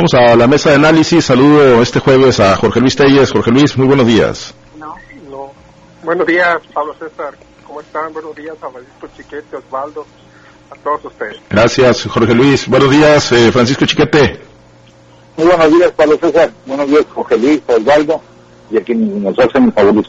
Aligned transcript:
Vamos 0.00 0.14
a 0.14 0.34
la 0.34 0.46
mesa 0.46 0.70
de 0.70 0.76
análisis. 0.76 1.26
Saludo 1.26 1.82
este 1.82 2.00
jueves 2.00 2.40
a 2.40 2.56
Jorge 2.56 2.80
Luis 2.80 2.96
Telles. 2.96 3.30
Jorge 3.30 3.50
Luis, 3.50 3.76
muy 3.76 3.86
buenos 3.86 4.06
días. 4.06 4.54
No, 4.78 4.94
no. 5.28 5.52
Buenos 6.02 6.26
días, 6.26 6.56
Pablo 6.72 6.94
César. 6.94 7.36
¿Cómo 7.66 7.82
están? 7.82 8.10
Buenos 8.14 8.34
días 8.34 8.56
a 8.62 8.70
Francisco 8.70 9.08
Chiquete, 9.14 9.56
Osvaldo, 9.56 10.06
a 10.70 10.74
todos 10.76 11.04
ustedes. 11.04 11.36
Gracias, 11.50 12.06
Jorge 12.06 12.34
Luis. 12.34 12.66
Buenos 12.66 12.90
días, 12.90 13.30
eh, 13.32 13.52
Francisco 13.52 13.84
Chiquete. 13.84 14.40
Muy 15.36 15.46
buenos 15.48 15.70
días, 15.70 15.90
Pablo 15.90 16.16
César. 16.18 16.50
Buenos 16.64 16.88
días, 16.88 17.04
Jorge 17.12 17.36
Luis, 17.36 17.60
Osvaldo 17.66 18.22
y 18.70 18.76
a 18.76 18.94
nos 18.94 19.38
hacen 19.38 19.64
el 19.64 19.72
favor 19.72 19.94
de. 19.94 20.00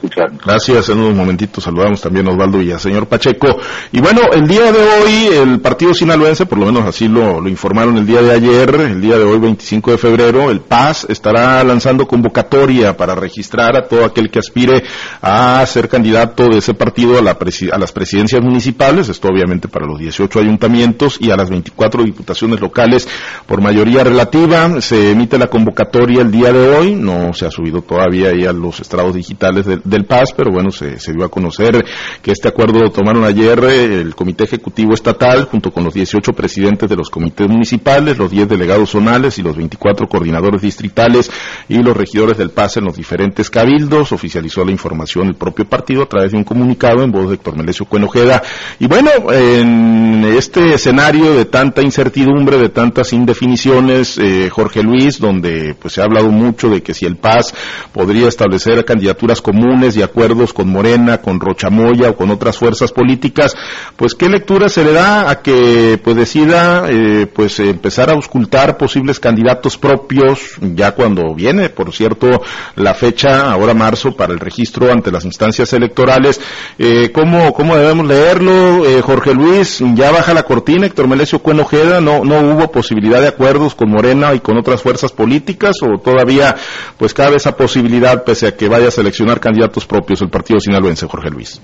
Gracias, 0.46 0.90
en 0.90 1.00
unos 1.00 1.16
momentitos 1.16 1.64
saludamos 1.64 2.02
también 2.02 2.28
a 2.28 2.32
Osvaldo 2.32 2.62
y 2.62 2.72
a 2.72 2.80
señor 2.80 3.08
Pacheco. 3.08 3.48
Y 3.92 4.00
bueno, 4.00 4.22
el 4.34 4.48
día 4.48 4.72
de 4.72 4.80
hoy 4.80 5.28
el 5.34 5.60
partido 5.60 5.94
sinaloense, 5.94 6.46
por 6.46 6.60
lo 6.60 6.66
menos 6.68 6.86
así 6.86 7.08
lo, 7.08 7.42
lo, 7.42 7.50
informaron 7.50 7.98
el 7.98 8.06
día 8.06 8.22
de 8.22 8.32
ayer, 8.32 8.76
el 8.76 9.02
día 9.02 9.18
de 9.18 9.24
hoy 9.24 9.40
25 9.40 9.92
de 9.92 9.98
febrero, 9.98 10.52
el 10.52 10.62
PAS 10.62 11.08
estará 11.10 11.64
lanzando 11.64 12.08
convocatoria 12.08 12.96
para 12.96 13.16
registrar 13.16 13.76
a 13.76 13.88
todo 13.88 14.06
aquel 14.06 14.30
que 14.30 14.40
aspire 14.40 14.84
a 15.22 15.66
ser 15.66 15.90
candidato 15.90 16.48
de 16.48 16.60
ese 16.60 16.74
partido 16.74 17.18
a, 17.18 17.22
la 17.22 17.32
a 17.32 17.78
las 17.78 17.92
presidencias 17.92 18.42
municipales, 18.42 19.10
esto 19.10 19.28
obviamente 19.28 19.68
para 19.68 19.86
los 19.88 20.00
18 20.00 20.40
ayuntamientos 20.40 21.18
y 21.20 21.32
a 21.32 21.38
las 21.38 21.50
24 21.50 22.04
diputaciones 22.04 22.60
locales 22.60 23.08
por 23.48 23.62
mayoría 23.62 24.04
relativa. 24.04 24.82
Se 24.82 25.12
emite 25.12 25.38
la 25.38 25.48
convocatoria 25.48 26.22
el 26.22 26.32
día 26.32 26.52
de 26.52 26.76
hoy, 26.76 26.96
no 26.96 27.34
se 27.34 27.46
ha 27.46 27.52
subido 27.52 27.82
todavía 27.82 28.32
ya 28.36 28.51
los 28.54 28.80
estrados 28.80 29.16
digitales 29.16 29.66
del 29.66 30.06
PAS, 30.06 30.34
pero 30.36 30.52
bueno, 30.52 30.72
se, 30.72 30.98
dio 31.12 31.26
a 31.26 31.30
conocer 31.30 31.84
que 32.22 32.32
este 32.32 32.48
acuerdo 32.48 32.80
lo 32.80 32.92
tomaron 32.92 33.24
ayer 33.24 33.60
eh, 33.64 34.02
el 34.02 34.16
Comité 34.16 34.46
Ejecutivo 34.46 34.94
Estatal 34.94 35.46
junto 35.46 35.72
con 35.72 35.84
los 35.84 35.94
18 35.94 36.32
presidentes 36.34 36.90
de 36.90 36.96
los 36.96 37.10
comités 37.10 37.48
municipales, 37.48 38.18
los 38.18 38.32
10 38.32 38.50
delegados 38.50 38.92
zonales 38.92 39.38
y 39.38 39.44
los 39.44 39.56
24 39.56 40.08
coordinadores 40.08 40.62
distritales 40.62 41.32
y 41.68 41.82
los 41.82 41.96
regidores 41.96 42.38
del 42.38 42.50
PAS 42.50 42.78
en 42.78 42.86
los 42.86 42.96
diferentes 42.96 43.50
cabildos. 43.50 44.12
Oficializó 44.12 44.64
la 44.66 44.72
información 44.72 45.28
el 45.28 45.36
propio 45.36 45.66
partido 45.66 46.04
a 46.04 46.10
través 46.10 46.32
de 46.32 46.38
un 46.38 46.44
comunicado 46.44 47.04
en 47.04 47.12
voz 47.12 47.30
de 47.30 47.36
Héctor 47.36 47.58
Melesio 47.58 47.86
Cuenojeda. 47.86 48.42
Y 48.80 48.88
bueno, 48.88 49.10
en 49.32 50.24
este 50.26 50.74
escenario 50.74 51.34
de 51.34 51.46
tanta 51.46 51.82
incertidumbre, 51.82 52.58
de 52.58 52.70
tantas 52.70 53.14
indefiniciones, 53.14 54.18
eh, 54.18 54.50
Jorge 54.50 54.84
Luis, 54.84 55.20
donde 55.20 55.76
pues 55.80 55.94
se 55.94 56.02
ha 56.02 56.06
hablado 56.06 56.30
mucho 56.30 56.70
de 56.70 56.82
que 56.82 56.94
si 56.94 57.06
el 57.06 57.18
PAS 57.18 57.54
podría 57.92 58.28
estar 58.28 58.41
establecer 58.42 58.84
candidaturas 58.86 59.40
comunes 59.40 59.96
y 59.96 60.02
acuerdos 60.02 60.52
con 60.52 60.68
Morena, 60.68 61.20
con 61.20 61.40
Rochamoya 61.40 62.10
o 62.10 62.16
con 62.16 62.32
otras 62.32 62.58
fuerzas 62.58 62.92
políticas, 62.92 63.56
pues 63.96 64.16
qué 64.16 64.30
lectura 64.30 64.68
se 64.68 64.84
le 64.84 64.94
da 64.94 65.30
a 65.30 65.42
que 65.44 66.00
pues 66.04 66.16
decida 66.16 66.88
eh, 66.90 67.28
pues 67.32 67.60
empezar 67.60 68.10
a 68.10 68.14
auscultar 68.14 68.78
posibles 68.78 69.20
candidatos 69.20 69.78
propios 69.78 70.56
ya 70.60 70.94
cuando 70.94 71.36
viene, 71.36 71.70
por 71.70 71.94
cierto, 71.94 72.42
la 72.76 72.96
fecha 72.96 73.52
ahora 73.52 73.76
marzo 73.76 74.16
para 74.16 74.34
el 74.34 74.40
registro 74.40 74.92
ante 74.92 75.12
las 75.12 75.26
instancias 75.26 75.72
electorales. 75.74 76.42
Eh, 76.80 77.12
¿cómo, 77.14 77.54
¿Cómo 77.54 77.78
debemos 77.78 78.08
leerlo, 78.08 78.86
eh, 78.88 79.02
Jorge 79.02 79.36
Luis? 79.36 79.84
Ya 79.94 80.12
baja 80.12 80.34
la 80.34 80.44
cortina, 80.44 80.88
Héctor 80.88 81.08
Melesio 81.08 81.40
Cuenojeda, 81.40 82.02
no 82.02 82.26
no 82.26 82.40
hubo 82.40 82.72
posibilidad 82.72 83.22
de 83.22 83.28
acuerdos 83.28 83.76
con 83.76 83.90
Morena 83.92 84.34
y 84.34 84.40
con 84.40 84.58
otras 84.58 84.82
fuerzas 84.82 85.12
políticas 85.12 85.76
o 85.84 86.00
todavía 86.00 86.56
pues 86.98 87.14
cabe 87.14 87.36
esa 87.36 87.56
posibilidad 87.56 88.24
pese 88.32 88.48
a 88.48 88.56
que 88.56 88.70
vaya 88.70 88.88
a 88.88 88.92
seleccionar 88.92 89.42
candidatos 89.42 89.86
propios 89.86 90.22
el 90.22 90.30
partido 90.30 90.58
sinaloense, 90.62 91.06
Jorge 91.06 91.30
Luis? 91.30 91.62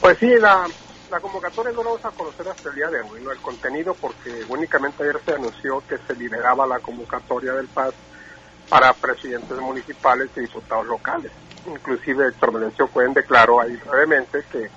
Pues 0.00 0.18
sí, 0.18 0.26
la, 0.40 0.66
convocatoria 1.22 1.70
no 1.70 1.84
la 1.84 1.90
vamos 1.90 2.04
a 2.04 2.10
conocer 2.10 2.48
hasta 2.48 2.70
el 2.70 2.74
día 2.74 2.88
de 2.88 3.00
hoy, 3.02 3.20
¿no? 3.22 3.30
el 3.30 3.38
contenido, 3.38 3.94
porque 3.94 4.44
únicamente 4.48 5.04
ayer 5.04 5.20
se 5.24 5.34
anunció 5.34 5.84
que 5.88 5.98
se 5.98 6.16
liberaba 6.16 6.66
la 6.66 6.80
convocatoria 6.80 7.52
del 7.52 7.68
PAS 7.68 7.94
para 8.68 8.92
presidentes 8.92 9.56
municipales 9.60 10.30
y 10.34 10.40
diputados 10.40 10.86
locales. 10.86 11.30
Inclusive 11.64 12.26
Héctor 12.26 12.52
Melencio 12.52 12.88
Cuen 12.88 13.14
declaró 13.14 13.60
ahí 13.60 13.76
brevemente 13.88 14.42
que 14.50 14.68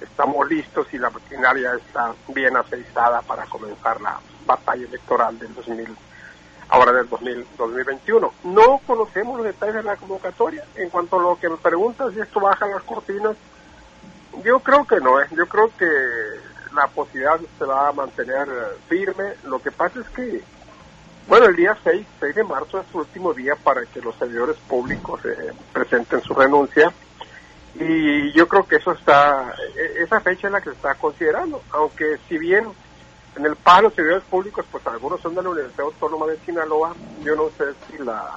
estamos 0.00 0.48
listos 0.48 0.88
y 0.92 0.98
la 0.98 1.10
maquinaria 1.10 1.74
está 1.76 2.12
bien 2.34 2.56
aceizada 2.56 3.22
para 3.22 3.44
comenzar 3.44 4.00
la 4.00 4.18
batalla 4.44 4.84
electoral 4.84 5.38
del 5.38 5.54
2020 5.54 6.07
ahora 6.68 6.92
del 6.92 7.08
2021. 7.08 8.32
No 8.44 8.80
conocemos 8.86 9.36
los 9.36 9.46
detalles 9.46 9.76
de 9.76 9.82
la 9.82 9.96
convocatoria. 9.96 10.64
En 10.76 10.90
cuanto 10.90 11.18
a 11.18 11.22
lo 11.22 11.38
que 11.38 11.48
me 11.48 11.56
preguntas 11.56 12.12
si 12.12 12.20
esto 12.20 12.40
baja 12.40 12.66
las 12.66 12.82
cortinas, 12.82 13.36
yo 14.44 14.60
creo 14.60 14.84
que 14.84 15.00
no, 15.00 15.20
¿eh? 15.20 15.26
yo 15.30 15.46
creo 15.46 15.70
que 15.76 15.88
la 16.74 16.86
posibilidad 16.88 17.40
se 17.58 17.64
va 17.64 17.88
a 17.88 17.92
mantener 17.92 18.46
firme. 18.88 19.34
Lo 19.44 19.60
que 19.60 19.70
pasa 19.70 20.00
es 20.00 20.08
que, 20.10 20.42
bueno, 21.26 21.46
el 21.46 21.56
día 21.56 21.76
6, 21.82 22.06
6 22.20 22.34
de 22.34 22.44
marzo 22.44 22.80
es 22.80 22.86
el 22.90 23.00
último 23.00 23.32
día 23.32 23.54
para 23.56 23.84
que 23.86 24.00
los 24.00 24.14
servidores 24.16 24.56
públicos 24.68 25.20
eh, 25.24 25.52
presenten 25.72 26.20
su 26.22 26.34
renuncia. 26.34 26.92
Y 27.74 28.32
yo 28.32 28.48
creo 28.48 28.66
que 28.66 28.76
eso 28.76 28.92
está, 28.92 29.54
e-, 29.76 30.02
esa 30.02 30.20
fecha 30.20 30.48
es 30.48 30.52
la 30.52 30.60
que 30.60 30.70
se 30.70 30.76
está 30.76 30.94
considerando, 30.94 31.62
aunque 31.70 32.18
si 32.28 32.38
bien 32.38 32.66
en 33.38 33.46
el 33.46 33.56
PAN, 33.56 33.84
los 33.84 33.94
servidores 33.94 34.24
públicos, 34.24 34.64
pues 34.70 34.84
algunos 34.86 35.20
son 35.20 35.34
de 35.34 35.42
la 35.42 35.50
Universidad 35.50 35.86
Autónoma 35.86 36.26
de 36.26 36.38
Sinaloa. 36.38 36.94
Yo 37.22 37.36
no 37.36 37.50
sé 37.56 37.66
si 37.86 38.02
la 38.02 38.36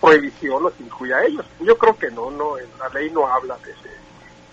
prohibición 0.00 0.62
los 0.62 0.78
incluye 0.80 1.14
a 1.14 1.24
ellos. 1.24 1.46
Yo 1.60 1.78
creo 1.78 1.96
que 1.96 2.10
no, 2.10 2.30
no, 2.30 2.56
la 2.78 2.88
ley 2.90 3.10
no 3.10 3.26
habla 3.26 3.56
de, 3.64 3.74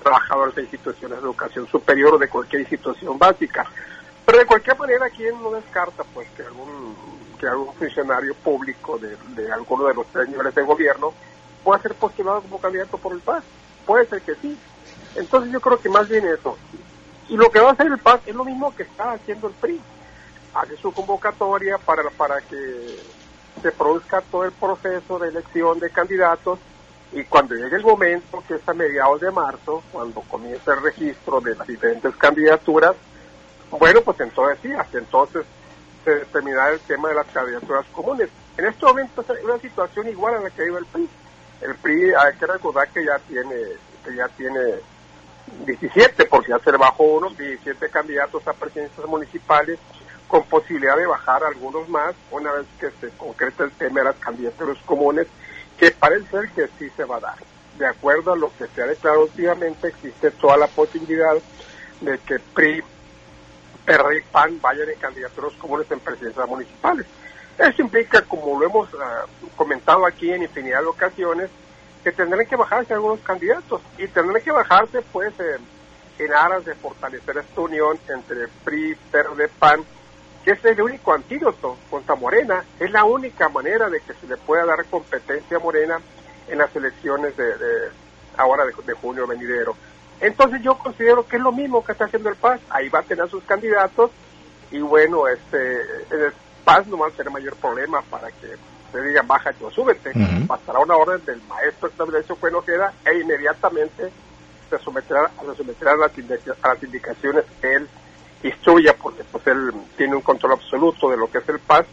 trabajadores 0.01 0.55
de 0.55 0.61
instituciones 0.63 1.17
de 1.17 1.23
educación 1.23 1.67
superior 1.67 2.15
o 2.15 2.17
de 2.17 2.29
cualquier 2.29 2.61
institución 2.61 3.19
básica. 3.19 3.69
Pero 4.25 4.37
de 4.39 4.45
cualquier 4.45 4.77
manera, 4.77 5.09
¿quién 5.09 5.41
no 5.41 5.51
descarta 5.51 6.03
pues 6.13 6.27
que 6.37 6.43
algún 6.43 6.95
que 7.37 7.47
algún 7.47 7.73
funcionario 7.73 8.35
público 8.35 8.99
de, 8.99 9.17
de 9.35 9.51
alguno 9.51 9.85
de 9.85 9.95
los 9.95 10.05
tres 10.07 10.29
niveles 10.29 10.53
de 10.53 10.61
gobierno 10.61 11.11
pueda 11.63 11.81
ser 11.81 11.95
postulado 11.95 12.41
como 12.41 12.61
candidato 12.61 12.97
por 12.97 13.13
el 13.13 13.19
PAS? 13.19 13.43
Puede 13.85 14.05
ser 14.05 14.21
que 14.21 14.35
sí. 14.35 14.57
Entonces 15.15 15.51
yo 15.51 15.59
creo 15.59 15.79
que 15.79 15.89
más 15.89 16.07
bien 16.07 16.25
eso, 16.27 16.55
y 17.31 17.37
lo 17.37 17.49
que 17.49 17.61
va 17.61 17.69
a 17.69 17.71
hacer 17.71 17.87
el 17.87 17.97
PAS 17.97 18.19
es 18.25 18.35
lo 18.35 18.43
mismo 18.43 18.75
que 18.75 18.83
está 18.83 19.13
haciendo 19.13 19.47
el 19.47 19.53
PRI. 19.53 19.79
Hace 20.53 20.75
su 20.75 20.91
convocatoria 20.91 21.77
para, 21.77 22.03
para 22.09 22.41
que 22.41 22.99
se 23.61 23.71
produzca 23.71 24.19
todo 24.29 24.43
el 24.43 24.51
proceso 24.51 25.17
de 25.17 25.29
elección 25.29 25.79
de 25.79 25.89
candidatos 25.91 26.59
y 27.13 27.23
cuando 27.23 27.55
llegue 27.55 27.77
el 27.77 27.83
momento, 27.83 28.43
que 28.45 28.55
es 28.55 28.67
a 28.67 28.73
mediados 28.73 29.21
de 29.21 29.31
marzo, 29.31 29.81
cuando 29.93 30.19
comience 30.21 30.69
el 30.71 30.81
registro 30.81 31.39
de 31.39 31.55
las 31.55 31.65
diferentes 31.65 32.13
candidaturas, 32.17 32.95
bueno, 33.69 34.01
pues 34.01 34.19
entonces 34.19 34.59
sí, 34.61 34.73
hasta 34.73 34.97
entonces 34.97 35.45
se 36.03 36.11
determinará 36.11 36.71
el 36.73 36.81
tema 36.81 37.07
de 37.09 37.15
las 37.15 37.27
candidaturas 37.27 37.85
comunes. 37.93 38.27
En 38.57 38.65
este 38.65 38.85
momento 38.85 39.21
es 39.21 39.43
una 39.45 39.57
situación 39.57 40.09
igual 40.09 40.35
a 40.35 40.39
la 40.41 40.49
que 40.49 40.63
vive 40.65 40.79
el 40.79 40.85
PRI. 40.85 41.09
El 41.61 41.75
PRI, 41.75 42.13
hay 42.13 42.33
que 42.37 42.45
recordar 42.45 42.89
que 42.89 43.05
ya 43.05 43.17
tiene, 43.19 43.55
que 44.03 44.15
ya 44.17 44.27
tiene 44.27 44.81
17, 45.65 46.25
porque 46.25 46.49
ya 46.49 46.59
se 46.59 46.71
le 46.71 46.77
bajó 46.77 47.03
uno, 47.03 47.29
17 47.29 47.89
candidatos 47.89 48.47
a 48.47 48.53
presidencias 48.53 49.07
municipales, 49.07 49.79
con 50.27 50.43
posibilidad 50.43 50.95
de 50.95 51.05
bajar 51.05 51.43
algunos 51.43 51.89
más 51.89 52.15
una 52.31 52.53
vez 52.53 52.65
que 52.79 52.89
se 53.01 53.09
concreta 53.17 53.65
el 53.65 53.71
tema 53.71 53.99
de 53.99 54.05
las 54.05 54.15
candidaturas 54.15 54.77
comunes, 54.85 55.27
que 55.77 55.91
parece 55.91 56.29
ser 56.29 56.49
que 56.49 56.67
sí 56.79 56.89
se 56.95 57.03
va 57.03 57.17
a 57.17 57.21
dar. 57.21 57.37
De 57.77 57.87
acuerdo 57.87 58.33
a 58.33 58.37
lo 58.37 58.51
que 58.57 58.67
se 58.67 58.81
ha 58.81 58.85
declarado 58.85 59.23
últimamente, 59.23 59.89
existe 59.89 60.31
toda 60.31 60.57
la 60.57 60.67
posibilidad 60.67 61.35
de 61.99 62.17
que 62.19 62.39
PRI, 62.39 62.83
PRD 63.85 64.17
y 64.17 64.21
PAN 64.31 64.61
vayan 64.61 64.89
en 64.89 64.99
candidaturas 64.99 65.53
comunes 65.53 65.89
en 65.91 65.99
presidencias 65.99 66.47
municipales. 66.47 67.05
Eso 67.57 67.81
implica, 67.81 68.21
como 68.23 68.59
lo 68.59 68.65
hemos 68.65 68.89
ah, 68.99 69.25
comentado 69.55 70.05
aquí 70.05 70.31
en 70.31 70.43
infinidad 70.43 70.81
de 70.81 70.87
ocasiones, 70.87 71.49
que 72.03 72.11
tendrán 72.11 72.45
que 72.45 72.55
bajarse 72.55 72.93
algunos 72.93 73.19
candidatos 73.19 73.81
y 73.97 74.07
tendrán 74.07 74.41
que 74.41 74.51
bajarse 74.51 75.01
pues 75.11 75.33
en 75.39 76.33
aras 76.33 76.65
de 76.65 76.75
fortalecer 76.75 77.37
esta 77.37 77.61
unión 77.61 77.97
entre 78.07 78.47
PRI, 78.63 78.95
PRD, 79.11 79.47
PAN, 79.59 79.83
que 80.43 80.51
es 80.51 80.65
el 80.65 80.81
único 80.81 81.13
antídoto 81.13 81.77
contra 81.89 82.15
Morena, 82.15 82.63
es 82.79 82.91
la 82.91 83.03
única 83.03 83.49
manera 83.49 83.89
de 83.89 83.99
que 84.01 84.13
se 84.13 84.27
le 84.27 84.37
pueda 84.37 84.65
dar 84.65 84.85
competencia 84.85 85.57
a 85.57 85.59
Morena 85.59 85.99
en 86.47 86.57
las 86.57 86.75
elecciones 86.75 87.35
de, 87.37 87.89
ahora 88.37 88.65
de, 88.65 88.93
junio 88.93 89.27
venidero. 89.27 89.75
Entonces 90.19 90.61
yo 90.61 90.77
considero 90.77 91.25
que 91.27 91.37
es 91.37 91.41
lo 91.41 91.51
mismo 91.51 91.83
que 91.83 91.91
está 91.91 92.05
haciendo 92.05 92.29
el 92.29 92.35
PAS, 92.35 92.59
ahí 92.69 92.89
va 92.89 92.99
a 92.99 93.03
tener 93.03 93.27
sus 93.29 93.43
candidatos 93.43 94.11
y 94.69 94.79
bueno, 94.79 95.27
este 95.27 95.81
el 96.11 96.33
PAS 96.63 96.87
no 96.87 96.97
va 96.97 97.07
a 97.07 97.11
ser 97.11 97.27
el 97.27 97.33
mayor 97.33 97.55
problema 97.55 98.01
para 98.03 98.29
que 98.29 98.55
se 98.91 99.01
diga 99.01 99.21
baja 99.23 99.53
o 99.61 99.71
súbete, 99.71 100.11
pasará 100.47 100.79
una 100.79 100.95
orden 100.95 101.23
del 101.25 101.41
maestro 101.43 101.87
estableció 101.87 102.35
fue 102.35 102.51
no 102.51 102.61
queda 102.61 102.93
e 103.05 103.19
inmediatamente 103.19 104.11
se 104.69 104.77
someterá, 104.79 105.29
se 105.39 105.55
someterá 105.55 105.93
a, 105.93 105.97
las 105.97 106.11
a 106.61 106.67
las 106.69 106.83
indicaciones 106.83 107.45
que 107.59 107.75
él 107.75 107.87
instruya 108.43 108.95
porque 109.01 109.23
pues 109.23 109.45
él 109.47 109.71
tiene 109.97 110.15
un 110.15 110.21
control 110.21 110.53
absoluto 110.53 111.09
de 111.09 111.17
lo 111.17 111.29
que 111.29 111.39
es 111.39 111.49
el 111.49 111.59
PAS 111.59 111.85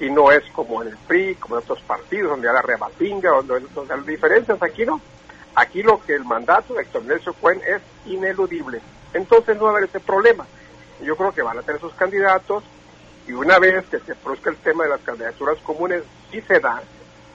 y 0.00 0.10
no 0.10 0.32
es 0.32 0.42
como 0.52 0.82
en 0.82 0.88
el 0.88 0.96
PRI, 0.96 1.36
como 1.36 1.56
en 1.56 1.62
otros 1.62 1.80
partidos 1.82 2.30
donde 2.30 2.48
hay 2.48 2.54
la 2.54 2.62
rebatinga, 2.62 3.30
donde, 3.30 3.60
donde 3.74 3.94
hay 3.94 4.00
diferencias, 4.00 4.60
aquí 4.62 4.84
no. 4.84 5.00
Aquí 5.54 5.82
lo 5.82 6.02
que 6.02 6.14
el 6.14 6.24
mandato 6.24 6.74
de 6.74 6.82
Héctor 6.82 7.04
Nelson 7.04 7.34
Cuen 7.40 7.60
es 7.66 7.82
ineludible. 8.06 8.80
Entonces 9.12 9.56
no 9.56 9.64
va 9.64 9.68
a 9.68 9.72
haber 9.74 9.88
ese 9.88 10.00
problema. 10.00 10.46
Yo 11.02 11.14
creo 11.16 11.32
que 11.32 11.42
van 11.42 11.58
a 11.58 11.62
tener 11.62 11.80
sus 11.80 11.94
candidatos 11.94 12.64
Y 13.26 13.32
una 13.32 13.58
vez 13.58 13.84
que 13.86 13.98
se 14.00 14.14
produzca 14.14 14.50
el 14.50 14.56
tema 14.56 14.84
de 14.84 14.90
las 14.90 15.00
candidaturas 15.00 15.58
comunes, 15.58 16.02
y 16.32 16.40
se 16.40 16.58
da, 16.60 16.82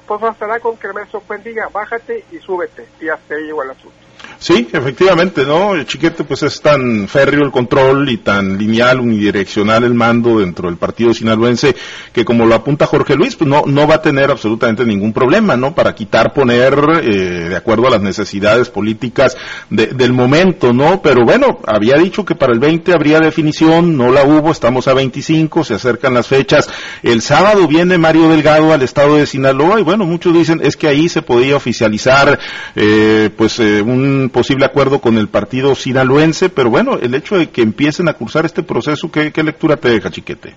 pues 0.07 0.19
bastará 0.19 0.60
con 0.60 0.78
que 0.78 0.88
el 0.88 0.94
maestro 0.94 1.22
Cuen 1.22 1.44
diga, 1.44 1.69
bájate 1.72 2.25
y 2.31 2.39
súbete, 2.39 2.88
y 3.00 3.10
hasta 3.10 3.36
ahí 3.36 3.44
llegó 3.44 3.63
el 3.63 3.72
asunto. 3.72 4.06
Sí, 4.39 4.68
efectivamente, 4.72 5.45
¿no? 5.45 5.74
El 5.74 5.88
chiquete 5.88 6.24
pues 6.24 6.44
es 6.44 6.62
tan 6.62 7.07
férreo 7.07 7.44
el 7.44 7.51
control 7.51 8.07
y 8.10 8.18
tan 8.18 8.57
lineal, 8.57 9.00
unidireccional 9.00 9.84
el 9.84 9.95
mando 9.95 10.39
dentro 10.39 10.69
del 10.69 10.78
partido 10.78 11.12
sinaloense 11.12 11.75
que 12.13 12.24
como 12.24 12.45
lo 12.45 12.54
apunta 12.54 12.86
Jorge 12.86 13.16
Luis, 13.16 13.36
pues 13.36 13.50
no, 13.50 13.63
no 13.66 13.88
va 13.88 13.95
a 13.95 14.01
tener 14.01 14.30
absolutamente 14.30 14.86
ningún 14.86 15.12
problema, 15.12 15.57
¿no? 15.57 15.74
Para 15.74 15.95
quitar, 15.95 16.34
poner 16.34 16.75
eh, 17.01 17.50
de 17.50 17.56
acuerdo 17.56 17.88
a 17.88 17.92
las 17.92 18.01
necesidades 18.01 18.69
políticas 18.69 19.36
del 19.69 20.13
momento, 20.13 20.72
¿no? 20.72 21.01
Pero 21.01 21.25
bueno, 21.25 21.60
había 21.66 21.95
dicho 21.95 22.24
que 22.24 22.36
para 22.36 22.54
el 22.54 22.60
20 22.60 22.94
habría 22.94 23.19
definición, 23.19 23.98
no 23.98 24.12
la 24.12 24.24
hubo, 24.24 24.51
estamos 24.51 24.88
a 24.88 24.94
25, 24.94 25.63
se 25.63 25.74
acercan 25.74 26.13
las 26.13 26.28
fechas. 26.28 26.69
El 27.01 27.22
sábado 27.22 27.68
viene 27.68 27.98
Mario 27.98 28.30
Delgado 28.30 28.72
al 28.72 28.84
estado 28.84 29.16
de 29.16 29.25
Sinaloa 29.25 29.80
y 29.80 29.84
bueno, 29.84 30.06
muchos 30.06 30.34
dicen 30.34 30.62
es 30.63 30.78
que 30.78 30.88
ahí 30.88 31.10
se 31.10 31.24
podía 31.24 31.56
oficializar 31.56 32.38
eh, 32.75 33.30
pues 33.36 33.60
eh, 33.60 33.81
un 33.81 34.26
posible 34.29 34.65
acuerdo 34.65 35.00
con 35.00 35.18
el 35.18 35.27
partido 35.27 35.75
sinaloense, 35.75 36.50
pero 36.50 36.69
bueno, 36.69 36.97
el 37.00 37.13
hecho 37.13 37.38
de 37.38 37.50
que 37.50 37.62
empiecen 37.62 38.07
a 38.09 38.13
cursar 38.13 38.45
este 38.45 38.63
proceso, 38.63 39.12
¿qué, 39.12 39.31
lectura 39.44 39.77
te 39.77 39.89
deja, 39.89 40.09
Chiquete? 40.09 40.56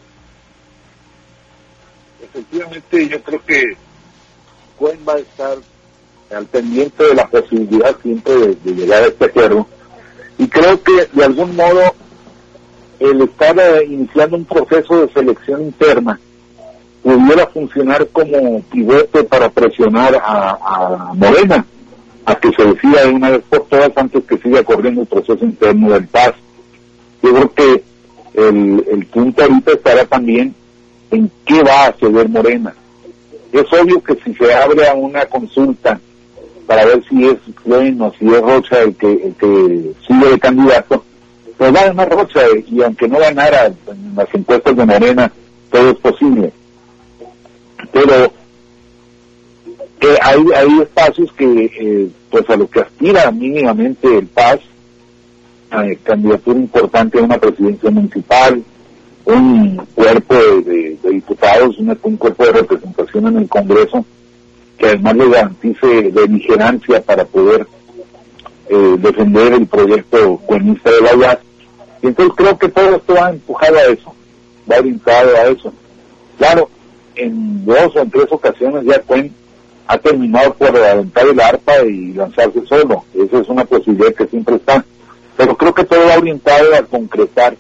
Efectivamente, 2.23 3.09
yo 3.09 3.23
creo 3.23 3.45
que 3.45 3.63
Cuen 4.77 4.99
va 5.09 5.15
a 5.15 5.19
estar 5.19 5.59
al 6.35 6.47
pendiente 6.47 7.05
de 7.05 7.15
la 7.15 7.27
posibilidad 7.27 7.97
siempre 8.03 8.33
de, 8.35 8.75
llegar 8.75 9.03
a 9.03 9.07
este 9.07 9.25
acuerdo. 9.25 9.67
Y 10.39 10.49
creo 10.49 10.83
que 10.83 11.09
de 11.13 11.25
algún 11.25 11.55
modo 11.57 11.95
el 12.99 13.23
estar 13.23 13.59
eh, 13.59 13.85
iniciando 13.85 14.37
un 14.37 14.45
proceso 14.45 15.07
de 15.07 15.13
selección 15.13 15.63
interna 15.63 16.19
pudiera 17.03 17.47
funcionar 17.47 18.07
como 18.09 18.63
pivote 18.65 19.25
para 19.25 19.49
presionar 19.49 20.15
a, 20.17 20.51
a 20.51 21.15
Morena 21.15 21.65
a 22.25 22.35
que 22.35 22.51
se 22.53 22.65
decida 22.65 23.05
de 23.05 23.13
una 23.13 23.31
vez 23.31 23.43
por 23.49 23.67
todas 23.67 23.91
antes 23.97 24.25
que 24.25 24.39
siga 24.39 24.63
corriendo 24.63 25.03
el 25.03 25.07
proceso 25.07 25.45
interno 25.45 25.91
del 25.91 26.07
paz. 26.07 26.33
Yo 27.23 27.33
creo 27.33 27.55
que 27.55 27.83
el, 28.35 28.85
el 28.91 29.07
punto 29.07 29.43
ahorita 29.43 29.73
estará 29.73 30.05
también 30.07 30.55
en 31.11 31.31
qué 31.45 31.63
va 31.63 31.87
a 31.87 31.93
ceder 31.93 32.29
Morena. 32.29 32.75
Es 33.53 33.67
obvio 33.73 34.03
que 34.03 34.15
si 34.25 34.35
se 34.35 34.55
abre 34.55 34.87
a 34.87 34.95
una 34.95 35.27
consulta 35.27 36.01
para 36.67 36.85
ver 36.85 37.03
si 37.09 37.27
es 37.27 37.37
bueno, 37.65 38.13
si 38.19 38.27
es 38.27 38.41
Rocha 38.41 38.81
el 38.83 38.95
que, 38.95 39.11
el 39.11 39.35
que 39.35 39.93
sigue 40.07 40.31
de 40.31 40.39
candidato, 40.39 41.05
pues 41.59 41.75
va 41.75 41.81
a 41.81 41.87
ganar 41.87 42.11
Rocha 42.11 42.41
y 42.67 42.83
aunque 42.83 43.09
no 43.09 43.19
ganara 43.19 43.67
en 43.67 44.15
las 44.15 44.33
encuestas 44.33 44.77
de 44.77 44.87
Morena, 44.87 45.33
todo 45.71 45.91
es 45.91 45.97
posible. 45.97 46.53
Pero 47.93 48.33
que 50.01 50.19
hay, 50.23 50.45
hay 50.57 50.81
espacios 50.81 51.31
que, 51.35 51.71
eh, 51.79 52.09
pues 52.31 52.49
a 52.49 52.57
lo 52.57 52.69
que 52.69 52.81
aspira 52.81 53.31
mínimamente 53.31 54.19
el 54.19 54.27
PAS, 54.27 54.61
eh, 55.73 55.99
candidatura 56.03 56.59
importante 56.59 57.19
a 57.19 57.23
una 57.23 57.39
presidencia 57.39 57.91
municipal, 57.91 58.63
un 59.27 59.77
cuerpo 59.95 60.35
de, 60.35 60.97
diputados, 61.05 61.79
un 61.79 62.17
cuerpo 62.17 62.45
de 62.47 62.53
representación 62.53 63.27
en 63.29 63.37
el 63.37 63.49
Congreso, 63.49 64.05
que 64.79 64.87
además 64.87 65.17
le 65.17 65.29
garantice 65.29 66.11
vigilancia 66.29 67.03
para 67.03 67.25
poder 67.27 67.67
eh, 68.71 68.97
defender 68.99 69.53
el 69.53 69.67
proyecto 69.67 70.39
cuenista 70.39 70.91
de 70.91 71.01
la 71.03 71.15
UAS. 71.15 71.39
Y 72.03 72.07
entonces 72.07 72.35
creo 72.35 72.59
que 72.59 72.69
todo 72.71 72.97
esto 72.97 73.15
va 73.15 73.31
empujado 73.31 73.77
a 73.77 73.83
eso, 73.83 74.15
va 74.71 74.79
orientado 74.79 75.37
a 75.37 75.49
eso. 75.49 75.73
Claro, 76.39 76.71
en 77.15 77.67
dos 77.67 77.95
o 77.95 78.01
en 78.01 78.11
tres 78.11 78.27
ocasiones 78.31 78.85
ya 78.87 79.03
Cuen 79.03 79.35
ha 79.91 79.99
terminado 79.99 80.55
por 80.55 80.69
aventar 80.69 81.27
el 81.27 81.41
arpa 81.41 81.81
y 81.83 82.13
lanzarse 82.13 82.65
solo. 82.65 83.05
Esa 83.13 83.41
es 83.41 83.49
una 83.49 83.65
posibilidad 83.65 84.15
que 84.15 84.27
siempre 84.29 84.55
está. 84.55 84.85
Pero 85.37 85.57
creo 85.57 85.75
que 85.75 85.85
todo 85.85 86.07
va 86.07 86.17
orientado 86.17 86.77
a 86.77 86.83
concretar 86.83 87.57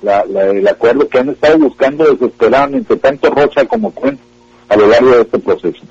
la, 0.00 0.20
el 0.20 0.68
acuerdo 0.68 1.08
que 1.08 1.18
han 1.18 1.30
estado 1.30 1.58
buscando 1.58 2.04
desesperadamente, 2.04 2.96
tanto 2.96 3.28
Rocha 3.30 3.64
como 3.64 3.90
Cuen, 3.90 4.16
a 4.68 4.76
lo 4.76 4.86
largo 4.86 5.16
de 5.16 5.22
este 5.22 5.38
proceso. 5.40 5.82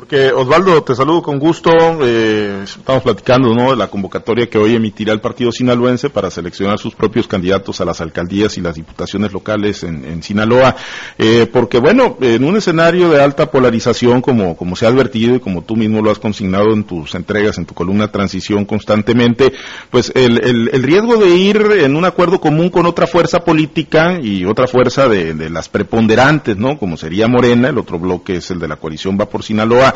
Porque 0.00 0.32
Osvaldo, 0.32 0.82
te 0.82 0.94
saludo 0.94 1.20
con 1.20 1.38
gusto. 1.38 1.70
Eh, 2.00 2.62
estamos 2.64 3.02
platicando 3.02 3.54
¿no? 3.54 3.72
de 3.72 3.76
la 3.76 3.88
convocatoria 3.88 4.48
que 4.48 4.56
hoy 4.56 4.74
emitirá 4.74 5.12
el 5.12 5.20
partido 5.20 5.52
sinaloense 5.52 6.08
para 6.08 6.30
seleccionar 6.30 6.78
sus 6.78 6.94
propios 6.94 7.28
candidatos 7.28 7.82
a 7.82 7.84
las 7.84 8.00
alcaldías 8.00 8.56
y 8.56 8.62
las 8.62 8.76
diputaciones 8.76 9.30
locales 9.30 9.84
en, 9.84 10.22
Sinaloa. 10.22 10.74
Eh, 11.18 11.46
porque 11.52 11.78
bueno, 11.80 12.16
en 12.22 12.44
un 12.44 12.56
escenario 12.56 13.10
de 13.10 13.22
alta 13.22 13.50
polarización, 13.50 14.22
como, 14.22 14.56
como 14.56 14.74
se 14.74 14.86
ha 14.86 14.88
advertido 14.88 15.36
y 15.36 15.40
como 15.40 15.64
tú 15.64 15.76
mismo 15.76 16.00
lo 16.00 16.10
has 16.10 16.18
consignado 16.18 16.72
en 16.72 16.84
tus 16.84 17.14
entregas, 17.14 17.58
en 17.58 17.66
tu 17.66 17.74
columna 17.74 18.10
Transición 18.10 18.64
constantemente, 18.64 19.52
pues 19.90 20.12
el, 20.14 20.42
el, 20.72 20.82
riesgo 20.82 21.18
de 21.18 21.28
ir 21.28 21.58
en 21.80 21.94
un 21.94 22.06
acuerdo 22.06 22.40
común 22.40 22.70
con 22.70 22.86
otra 22.86 23.06
fuerza 23.06 23.40
política 23.40 24.18
y 24.18 24.46
otra 24.46 24.66
fuerza 24.66 25.08
de, 25.08 25.34
de 25.34 25.50
las 25.50 25.68
preponderantes, 25.68 26.56
¿no? 26.56 26.78
Como 26.78 26.96
sería 26.96 27.28
Morena, 27.28 27.68
el 27.68 27.76
otro 27.76 27.98
bloque 27.98 28.36
es 28.36 28.50
el 28.50 28.58
de 28.58 28.68
la 28.68 28.76
coalición 28.76 29.18
Va 29.20 29.28
por 29.28 29.42
Sinaloa 29.42 29.89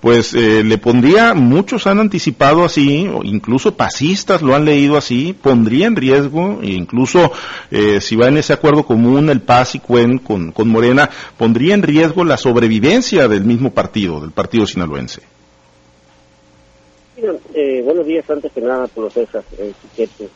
pues 0.00 0.34
eh, 0.34 0.62
le 0.64 0.78
pondría, 0.78 1.34
muchos 1.34 1.86
han 1.86 1.98
anticipado 1.98 2.64
así, 2.64 3.08
incluso 3.24 3.74
pasistas 3.74 4.42
lo 4.42 4.54
han 4.54 4.64
leído 4.64 4.96
así, 4.96 5.32
pondría 5.32 5.86
en 5.86 5.96
riesgo, 5.96 6.60
e 6.62 6.68
incluso 6.68 7.32
eh, 7.70 8.00
si 8.00 8.16
va 8.16 8.28
en 8.28 8.38
ese 8.38 8.52
acuerdo 8.52 8.84
común 8.84 9.28
el 9.30 9.40
Paz 9.40 9.74
y 9.74 9.80
Cuen 9.80 10.18
con, 10.18 10.52
con 10.52 10.68
Morena, 10.68 11.10
pondría 11.36 11.74
en 11.74 11.82
riesgo 11.82 12.24
la 12.24 12.36
sobrevivencia 12.36 13.28
del 13.28 13.44
mismo 13.44 13.72
partido, 13.72 14.20
del 14.20 14.30
partido 14.30 14.66
sinaloense. 14.66 15.22
Eh, 17.52 17.82
buenos 17.82 18.06
días, 18.06 18.30
antes 18.30 18.52
que 18.52 18.60
nada, 18.60 18.86
por 18.86 19.04
los 19.04 19.12
César, 19.12 19.42
eh, 19.58 19.72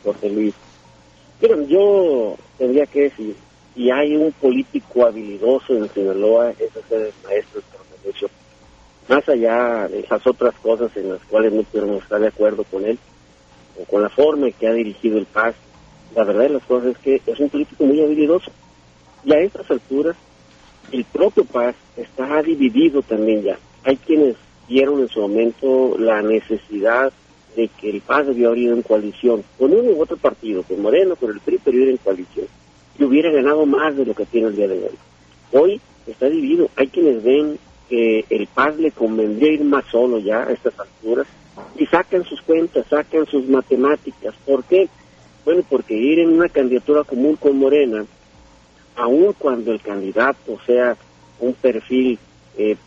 Jorge 0.03 0.29
Luis. 0.29 0.53
Miren, 1.41 1.67
yo 1.67 2.35
tendría 2.57 2.85
que 2.85 3.03
decir, 3.03 3.35
si 3.73 3.89
hay 3.89 4.17
un 4.17 4.33
político 4.33 5.05
habilidoso 5.05 5.73
en 5.75 5.89
Sinaloa, 5.93 6.51
es 6.51 6.71
el 6.91 7.11
maestro 7.23 7.61
de 8.03 8.11
más 9.07 9.27
allá 9.27 9.87
de 9.87 9.99
esas 9.99 10.25
otras 10.25 10.53
cosas 10.55 10.95
en 10.95 11.09
las 11.09 11.21
cuales 11.25 11.53
no 11.53 11.63
podemos 11.63 12.03
estar 12.03 12.19
de 12.19 12.27
acuerdo 12.27 12.63
con 12.63 12.85
él, 12.85 12.97
o 13.79 13.85
con 13.85 14.01
la 14.01 14.09
forma 14.09 14.47
en 14.47 14.53
que 14.53 14.67
ha 14.67 14.73
dirigido 14.73 15.17
el 15.17 15.25
Paz, 15.25 15.55
la 16.15 16.23
verdad 16.23 16.43
de 16.43 16.49
las 16.49 16.63
cosas 16.63 16.95
es 16.95 16.97
que 16.99 17.21
es 17.25 17.39
un 17.39 17.49
político 17.49 17.83
muy 17.85 18.01
habilidoso. 18.01 18.51
Y 19.25 19.33
a 19.33 19.39
estas 19.39 19.69
alturas, 19.71 20.15
el 20.91 21.05
propio 21.05 21.45
Paz 21.45 21.75
está 21.97 22.41
dividido 22.43 23.01
también 23.01 23.41
ya. 23.41 23.57
Hay 23.83 23.97
quienes 23.97 24.35
vieron 24.67 24.99
en 25.01 25.09
su 25.09 25.21
momento 25.21 25.95
la 25.97 26.21
necesidad 26.21 27.11
de 27.55 27.67
que 27.67 27.89
el 27.89 28.01
Paz 28.01 28.27
debió 28.27 28.47
haber 28.47 28.59
ido 28.59 28.75
en 28.75 28.81
coalición 28.81 29.43
con 29.57 29.73
uno 29.73 29.91
u 29.91 30.01
otro 30.01 30.17
partido, 30.17 30.63
con 30.63 30.81
Moreno, 30.81 31.15
con 31.15 31.31
el 31.31 31.39
PRI, 31.39 31.59
pero 31.63 31.77
ir 31.77 31.89
en 31.89 31.97
coalición. 31.97 32.47
Y 32.97 33.03
hubiera 33.03 33.31
ganado 33.31 33.65
más 33.65 33.95
de 33.95 34.05
lo 34.05 34.13
que 34.13 34.25
tiene 34.25 34.47
el 34.47 34.55
día 34.55 34.67
de 34.67 34.83
hoy. 34.83 34.97
Hoy 35.51 35.81
está 36.07 36.29
dividido. 36.29 36.69
Hay 36.75 36.87
quienes 36.87 37.23
ven 37.23 37.57
que 37.93 38.25
el 38.31 38.47
PAS 38.47 38.75
le 38.77 38.89
convendría 38.89 39.51
ir 39.51 39.63
más 39.63 39.85
solo 39.85 40.17
ya 40.17 40.45
a 40.45 40.51
estas 40.51 40.73
alturas 40.79 41.27
y 41.77 41.85
sacan 41.85 42.23
sus 42.23 42.41
cuentas, 42.41 42.87
sacan 42.89 43.27
sus 43.27 43.47
matemáticas. 43.47 44.33
¿Por 44.47 44.63
qué? 44.63 44.89
Bueno, 45.45 45.61
porque 45.69 45.93
ir 45.93 46.17
en 46.17 46.33
una 46.33 46.49
candidatura 46.49 47.03
común 47.03 47.35
con 47.35 47.55
Morena, 47.55 48.03
aun 48.95 49.33
cuando 49.37 49.71
el 49.71 49.79
candidato 49.79 50.57
sea 50.65 50.97
un 51.39 51.53
perfil 51.53 52.17
eh, 52.57 52.77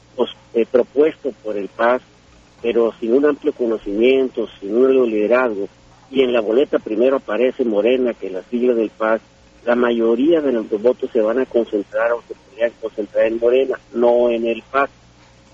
eh, 0.54 0.66
propuesto 0.68 1.30
por 1.44 1.56
el 1.56 1.68
PAS, 1.68 2.02
pero 2.60 2.92
sin 2.98 3.14
un 3.14 3.26
amplio 3.26 3.52
conocimiento, 3.52 4.48
sin 4.58 4.74
un 4.74 5.08
liderazgo, 5.08 5.68
y 6.10 6.22
en 6.22 6.32
la 6.32 6.40
boleta 6.40 6.80
primero 6.80 7.18
aparece 7.18 7.64
Morena, 7.64 8.12
que 8.12 8.28
la 8.28 8.42
sigla 8.42 8.74
del 8.74 8.90
PAS, 8.90 9.20
la 9.64 9.76
mayoría 9.76 10.40
de 10.40 10.50
los 10.50 10.68
votos 10.68 11.10
se 11.12 11.20
van 11.20 11.38
a 11.38 11.46
concentrar 11.46 12.10
se 12.26 12.34
podrían 12.56 12.72
concentrar 12.80 13.26
en 13.26 13.38
Morena, 13.38 13.78
no 13.94 14.30
en 14.30 14.46
el 14.46 14.62
PAC. 14.62 14.90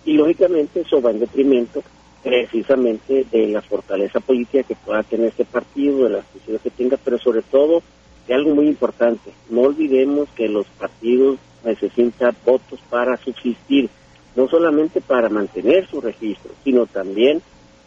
Y 0.04 0.14
lógicamente 0.14 0.80
eso 0.80 1.00
va 1.02 1.10
en 1.10 1.20
detrimento 1.20 1.82
precisamente 2.22 3.26
de 3.30 3.48
la 3.48 3.60
fortaleza 3.62 4.20
política 4.20 4.62
que 4.62 4.76
pueda 4.76 5.02
tener 5.02 5.28
este 5.28 5.44
partido, 5.44 6.04
de 6.04 6.10
las 6.10 6.32
decisiones 6.32 6.62
que 6.62 6.70
tenga, 6.70 6.96
pero 6.96 7.18
sobre 7.18 7.42
todo 7.42 7.82
de 8.28 8.34
algo 8.34 8.54
muy 8.54 8.68
importante. 8.68 9.32
No 9.50 9.62
olvidemos 9.62 10.28
que 10.36 10.48
los 10.48 10.66
partidos 10.78 11.38
necesitan 11.64 12.36
votos 12.44 12.78
para 12.88 13.16
subsistir, 13.16 13.90
no 14.36 14.48
solamente 14.48 15.00
para 15.00 15.28
mantener 15.28 15.88
su 15.88 16.00
registro, 16.00 16.52
sino 16.62 16.86
también 16.86 17.42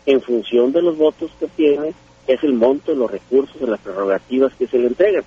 en 0.06 0.22
función 0.22 0.72
de 0.74 0.82
los 0.82 0.98
votos 0.98 1.32
que 1.40 1.48
tiene, 1.48 1.94
es 2.28 2.44
el 2.44 2.54
monto 2.54 2.92
de 2.92 2.98
los 2.98 3.10
recursos, 3.10 3.60
de 3.60 3.68
las 3.68 3.80
prerrogativas 3.80 4.54
que 4.56 4.68
se 4.68 4.78
le 4.78 4.88
entregan. 4.88 5.24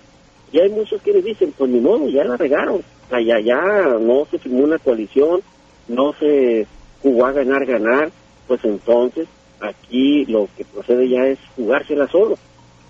Y 0.53 0.61
hay 0.61 0.69
muchos 0.71 1.01
que 1.03 1.13
le 1.13 1.23
dicen, 1.23 1.53
pues 1.57 1.71
ni 1.71 1.81
modo, 1.81 2.09
ya 2.09 2.25
la 2.25 2.37
regaron. 2.37 2.83
Allá 3.11 3.41
ya 3.41 3.61
no 4.01 4.27
se 4.31 4.39
firmó 4.39 4.65
una 4.65 4.79
coalición, 4.79 5.41
no 5.89 6.13
se 6.19 6.67
jugó 7.03 7.27
a 7.27 7.33
ganar, 7.33 7.65
ganar. 7.65 8.11
Pues 8.47 8.65
entonces 8.65 9.29
aquí 9.61 10.25
lo 10.27 10.49
que 10.57 10.65
procede 10.65 11.09
ya 11.09 11.27
es 11.27 11.39
jugársela 11.57 12.07
solo. 12.09 12.37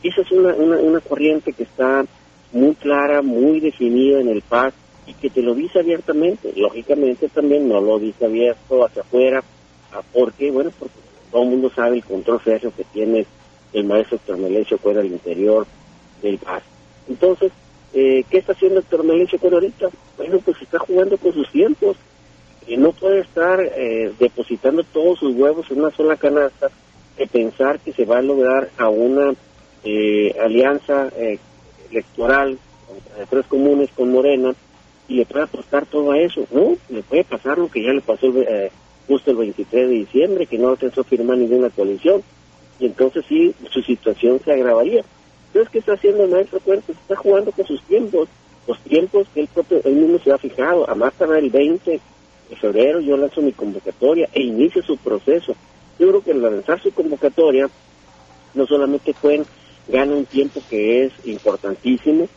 Esa 0.02 0.20
es 0.20 0.30
una, 0.32 0.54
una, 0.54 0.76
una 0.78 1.00
corriente 1.00 1.52
que 1.52 1.64
está 1.64 2.04
muy 2.52 2.74
clara, 2.74 3.22
muy 3.22 3.60
definida 3.60 4.20
en 4.20 4.28
el 4.28 4.42
PAC 4.42 4.74
y 5.06 5.14
que 5.14 5.30
te 5.30 5.42
lo 5.42 5.54
dice 5.54 5.80
abiertamente. 5.80 6.52
Lógicamente 6.56 7.28
también 7.28 7.68
no 7.68 7.80
lo 7.80 7.98
dice 7.98 8.26
abierto 8.26 8.84
hacia 8.84 9.02
afuera, 9.02 9.42
porque, 10.12 10.50
bueno, 10.50 10.70
porque 10.78 10.94
todo 11.30 11.42
el 11.42 11.48
mundo 11.48 11.70
sabe 11.74 11.96
el 11.96 12.04
control 12.04 12.40
férreo 12.40 12.72
que 12.76 12.84
tiene 12.84 13.26
el 13.72 13.84
maestro 13.84 14.16
Héctor 14.16 14.38
Melesio 14.38 14.78
fuera 14.78 15.00
al 15.00 15.06
interior 15.06 15.66
del 16.22 16.38
PAS. 16.38 16.62
Entonces, 17.08 17.52
eh, 17.94 18.24
¿qué 18.30 18.38
está 18.38 18.52
haciendo 18.52 18.80
Héctor 18.80 19.04
Melesio 19.04 19.38
con 19.38 19.52
ahorita? 19.52 19.88
Bueno, 20.18 20.38
pues 20.44 20.60
está 20.60 20.78
jugando 20.78 21.16
con 21.16 21.32
sus 21.32 21.50
tiempos. 21.50 21.96
Y 22.66 22.76
no 22.76 22.92
puede 22.92 23.20
estar 23.20 23.60
eh, 23.60 24.12
depositando 24.18 24.84
todos 24.84 25.20
sus 25.20 25.34
huevos 25.34 25.70
en 25.70 25.80
una 25.80 25.90
sola 25.90 26.16
canasta 26.16 26.68
y 27.18 27.26
pensar 27.26 27.80
que 27.80 27.94
se 27.94 28.04
va 28.04 28.18
a 28.18 28.22
lograr 28.22 28.68
a 28.76 28.90
una 28.90 29.32
eh, 29.84 30.36
alianza 30.38 31.08
electoral 31.90 32.58
de 33.16 33.26
tres 33.26 33.46
comunes 33.46 33.88
con 33.96 34.12
Morena 34.12 34.54
y 35.08 35.14
le 35.14 35.24
puede 35.24 35.44
apostar 35.44 35.86
todo 35.86 36.12
a 36.12 36.18
eso. 36.18 36.46
No, 36.50 36.76
le 36.90 37.02
puede 37.02 37.24
pasar 37.24 37.56
lo 37.56 37.70
que 37.70 37.82
ya 37.82 37.92
le 37.92 38.02
pasó 38.02 38.30
justo 39.06 39.30
el 39.30 39.38
23 39.38 39.88
de 39.88 39.94
diciembre, 39.94 40.46
que 40.46 40.58
no 40.58 40.68
alcanzó 40.68 41.00
a 41.00 41.04
firmar 41.04 41.38
ninguna 41.38 41.70
coalición 41.70 42.22
y 42.80 42.86
entonces 42.86 43.24
sí, 43.28 43.54
su 43.70 43.82
situación 43.82 44.40
se 44.44 44.52
agravaría. 44.52 45.02
Entonces, 45.48 45.70
¿qué 45.72 45.78
está 45.78 45.94
haciendo 45.94 46.24
el 46.24 46.30
maestro 46.30 46.60
Cuentos? 46.60 46.96
Está 46.96 47.16
jugando 47.16 47.50
con 47.52 47.66
sus 47.66 47.82
tiempos, 47.82 48.28
los 48.68 48.78
tiempos 48.80 49.26
que 49.32 49.40
él, 49.40 49.48
propio, 49.52 49.80
él 49.82 49.94
mismo 49.94 50.18
se 50.18 50.30
ha 50.30 50.38
fijado. 50.38 50.88
A 50.88 50.94
más 50.94 51.14
tardar 51.14 51.38
el 51.38 51.50
20 51.50 52.00
de 52.50 52.56
febrero 52.56 53.00
yo 53.00 53.16
lanzo 53.16 53.40
mi 53.40 53.52
convocatoria 53.52 54.28
e 54.32 54.42
inicio 54.42 54.82
su 54.82 54.98
proceso. 54.98 55.56
Yo 55.98 56.08
creo 56.08 56.22
que 56.22 56.32
al 56.32 56.42
lanzar 56.42 56.80
su 56.80 56.92
convocatoria, 56.92 57.68
no 58.54 58.66
solamente 58.66 59.14
Cuen 59.14 59.44
gana 59.88 60.14
un 60.14 60.26
tiempo 60.26 60.60
que 60.68 61.06
es 61.06 61.12
importantísimo 61.24 62.28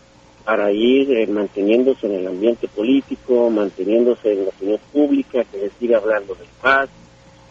para 0.45 0.71
ir 0.71 1.11
eh, 1.11 1.27
manteniéndose 1.27 2.07
en 2.07 2.13
el 2.13 2.27
ambiente 2.27 2.67
político, 2.69 3.49
manteniéndose 3.49 4.31
en 4.31 4.45
la 4.45 4.49
opinión 4.49 4.79
pública, 4.91 5.43
que 5.43 5.57
le 5.57 5.69
siga 5.79 5.97
hablando 5.97 6.33
de 6.33 6.45
paz, 6.61 6.89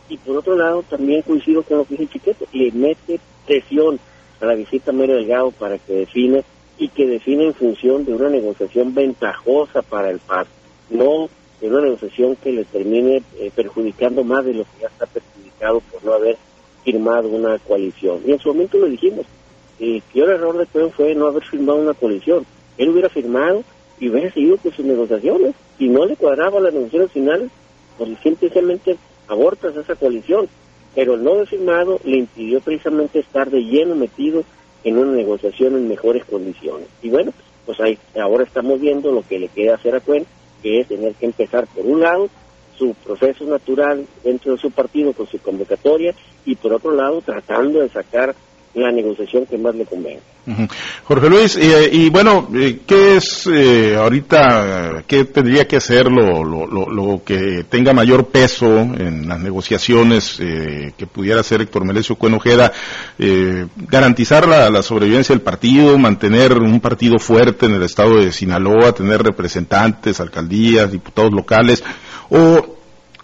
y 0.08 0.16
por 0.16 0.38
otro 0.38 0.56
lado 0.56 0.82
también 0.82 1.22
coincido 1.22 1.62
con 1.62 1.78
lo 1.78 1.84
que 1.84 1.96
dice 1.96 2.14
Chiquete, 2.14 2.46
le 2.52 2.72
mete 2.72 3.20
presión 3.46 4.00
a 4.40 4.46
la 4.46 4.54
visita 4.54 4.90
a 4.90 4.94
Mario 4.94 5.16
Delgado 5.16 5.50
para 5.52 5.78
que 5.78 5.92
define 5.92 6.42
y 6.80 6.88
que 6.88 7.06
define 7.06 7.44
en 7.44 7.54
función 7.54 8.06
de 8.06 8.14
una 8.14 8.30
negociación 8.30 8.94
ventajosa 8.94 9.82
para 9.82 10.10
el 10.10 10.18
PAS, 10.18 10.49
no 10.88 11.28
de 11.60 11.68
una 11.68 11.82
negociación 11.82 12.37
que 12.37 12.52
le 12.52 12.64
termine 12.64 13.22
eh, 13.38 13.52
perjudicando 13.54 14.25
más 14.25 14.46
de 14.46 14.54
lo 14.54 14.64
que 14.64 14.80
ya 14.80 14.87
está 14.87 15.04
perjudicado 15.04 15.80
por 15.92 16.02
no 16.02 16.14
haber 16.14 16.38
firmado 16.82 17.28
una 17.28 17.58
coalición. 17.58 18.22
Y 18.26 18.32
en 18.32 18.38
su 18.38 18.49
momento 18.49 18.78
lo 18.78 18.87
dijimos, 18.87 19.26
el 19.78 20.02
peor 20.12 20.30
error 20.30 20.56
de 20.56 20.66
Cuen 20.66 20.90
fue 20.90 21.14
no 21.14 21.26
haber 21.26 21.44
firmado 21.44 21.80
una 21.80 21.92
coalición. 21.92 22.46
Él 22.78 22.88
hubiera 22.88 23.10
firmado 23.10 23.62
y 23.99 24.08
hubiera 24.08 24.32
seguido 24.32 24.56
con 24.56 24.72
sus 24.72 24.87
negociaciones. 24.87 25.54
Si 25.76 25.87
no 25.87 26.06
le 26.06 26.16
cuadraba 26.16 26.60
las 26.60 26.72
negociaciones 26.72 27.12
finales, 27.12 27.50
pues 27.99 28.08
simplemente 28.22 28.96
abortas 29.28 29.76
esa 29.76 29.96
coalición, 29.96 30.49
pero 30.94 31.18
no 31.18 31.34
haber 31.34 31.46
firmado 31.46 32.00
le 32.04 32.16
impidió 32.16 32.60
precisamente 32.60 33.18
estar 33.18 33.50
de 33.50 33.60
lleno 33.60 33.94
metido 33.94 34.44
en 34.84 34.99
una 34.99 35.12
negociación 35.12 35.76
en 35.76 35.88
mejores 35.88 36.25
condiciones. 36.25 36.88
Y 37.02 37.10
bueno, 37.10 37.32
pues 37.66 37.80
ahí 37.80 37.99
ahora 38.20 38.44
estamos 38.44 38.80
viendo 38.80 39.12
lo 39.12 39.22
que 39.22 39.38
le 39.38 39.49
queda 39.49 39.75
hacer 39.75 39.94
a 39.94 40.00
Cuen, 40.00 40.26
que 40.62 40.80
es 40.80 40.88
tener 40.88 41.14
que 41.14 41.26
empezar 41.26 41.66
por 41.66 41.87
un 41.87 42.00
lado 42.00 42.28
su 42.76 42.94
proceso 42.94 43.44
natural 43.44 44.06
dentro 44.25 44.52
de 44.52 44.58
su 44.58 44.70
partido 44.70 45.12
con 45.12 45.26
su 45.26 45.38
convocatoria 45.38 46.14
y 46.46 46.54
por 46.54 46.72
otro 46.72 46.92
lado 46.92 47.20
tratando 47.20 47.80
de 47.80 47.90
sacar 47.90 48.34
la 48.74 48.92
negociación 48.92 49.46
que 49.46 49.58
más 49.58 49.74
le 49.74 49.84
convenga. 49.84 50.20
Jorge 51.04 51.28
Luis, 51.28 51.56
eh, 51.56 51.90
y 51.92 52.08
bueno, 52.08 52.48
eh, 52.54 52.80
¿qué 52.86 53.16
es 53.16 53.46
eh, 53.46 53.96
ahorita, 53.96 55.04
qué 55.06 55.24
tendría 55.24 55.66
que 55.66 55.76
hacer 55.76 56.10
lo, 56.10 56.44
lo, 56.44 57.22
que 57.24 57.64
tenga 57.68 57.92
mayor 57.92 58.28
peso 58.28 58.80
en 58.80 59.28
las 59.28 59.40
negociaciones 59.40 60.36
que 60.38 61.06
pudiera 61.06 61.40
hacer 61.40 61.60
Héctor 61.60 61.84
Melesio 61.84 62.16
Cuenojeda? 62.16 62.72
garantizar 63.88 64.48
la, 64.48 64.70
la, 64.70 64.82
sobrevivencia 64.82 65.34
del 65.34 65.42
partido, 65.42 65.98
mantener 65.98 66.54
un 66.54 66.80
partido 66.80 67.18
fuerte 67.18 67.66
en 67.66 67.74
el 67.74 67.82
estado 67.82 68.16
de 68.16 68.32
Sinaloa, 68.32 68.92
tener 68.92 69.22
representantes, 69.22 70.20
alcaldías, 70.20 70.90
diputados 70.90 71.32
locales, 71.32 71.84
o 72.30 72.79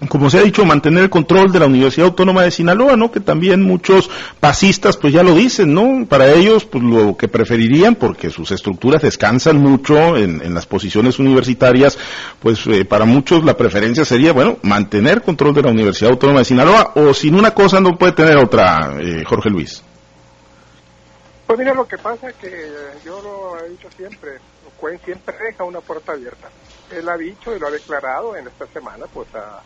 como 0.08 0.28
se 0.28 0.38
ha 0.38 0.42
dicho, 0.42 0.64
mantener 0.66 1.04
el 1.04 1.10
control 1.10 1.50
de 1.50 1.58
la 1.58 1.66
Universidad 1.66 2.08
Autónoma 2.08 2.42
de 2.42 2.50
Sinaloa, 2.50 2.96
¿no? 2.96 3.10
Que 3.10 3.20
también 3.20 3.62
muchos 3.62 4.10
pasistas, 4.40 4.96
pues 4.96 5.12
ya 5.12 5.22
lo 5.22 5.34
dicen, 5.34 5.72
¿no? 5.72 6.06
Para 6.06 6.30
ellos, 6.32 6.66
pues 6.66 6.84
lo 6.84 7.16
que 7.16 7.28
preferirían, 7.28 7.94
porque 7.94 8.30
sus 8.30 8.50
estructuras 8.50 9.02
descansan 9.02 9.56
mucho 9.56 10.16
en, 10.16 10.54
las 10.54 10.66
posiciones 10.66 11.18
universitarias, 11.18 11.98
pues 12.40 12.66
eh, 12.66 12.84
para 12.84 13.04
muchos 13.04 13.44
la 13.44 13.56
preferencia 13.56 14.04
sería, 14.04 14.32
bueno, 14.32 14.58
mantener 14.62 15.22
control 15.22 15.54
de 15.54 15.62
la 15.62 15.70
Universidad 15.70 16.12
Autónoma 16.12 16.40
de 16.40 16.44
Sinaloa, 16.44 16.92
o 16.94 17.14
sin 17.14 17.34
una 17.34 17.52
cosa 17.52 17.80
no 17.80 17.96
puede 17.96 18.12
tener 18.12 18.36
otra, 18.36 18.96
eh, 19.00 19.24
Jorge 19.26 19.48
Luis. 19.50 19.82
Pues 21.46 21.58
mira, 21.58 21.72
lo 21.72 21.86
que 21.86 21.96
pasa 21.96 22.28
es 22.28 22.34
que 22.36 22.70
yo 23.04 23.22
lo 23.22 23.64
he 23.64 23.70
dicho 23.70 23.88
siempre, 23.96 24.32
Cuen 24.78 25.00
siempre 25.04 25.34
deja 25.38 25.64
una 25.64 25.80
puerta 25.80 26.12
abierta. 26.12 26.48
Él 26.90 27.08
ha 27.08 27.16
dicho 27.16 27.56
y 27.56 27.58
lo 27.58 27.68
ha 27.68 27.70
declarado 27.70 28.36
en 28.36 28.46
esta 28.46 28.66
semana, 28.66 29.06
pues 29.12 29.26
a 29.34 29.62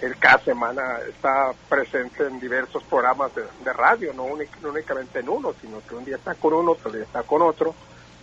él 0.00 0.16
cada 0.18 0.38
semana 0.38 0.98
está 1.08 1.52
presente 1.68 2.24
en 2.24 2.38
diversos 2.38 2.82
programas 2.84 3.32
de, 3.34 3.72
radio, 3.72 4.12
no, 4.14 4.24
únicamente 4.24 5.18
en 5.20 5.28
uno, 5.28 5.54
sino 5.60 5.80
que 5.86 5.94
un 5.94 6.04
día 6.04 6.16
está 6.16 6.34
con 6.34 6.54
uno, 6.54 6.72
otro 6.72 6.90
día 6.90 7.02
está 7.02 7.22
con 7.22 7.42
otro. 7.42 7.74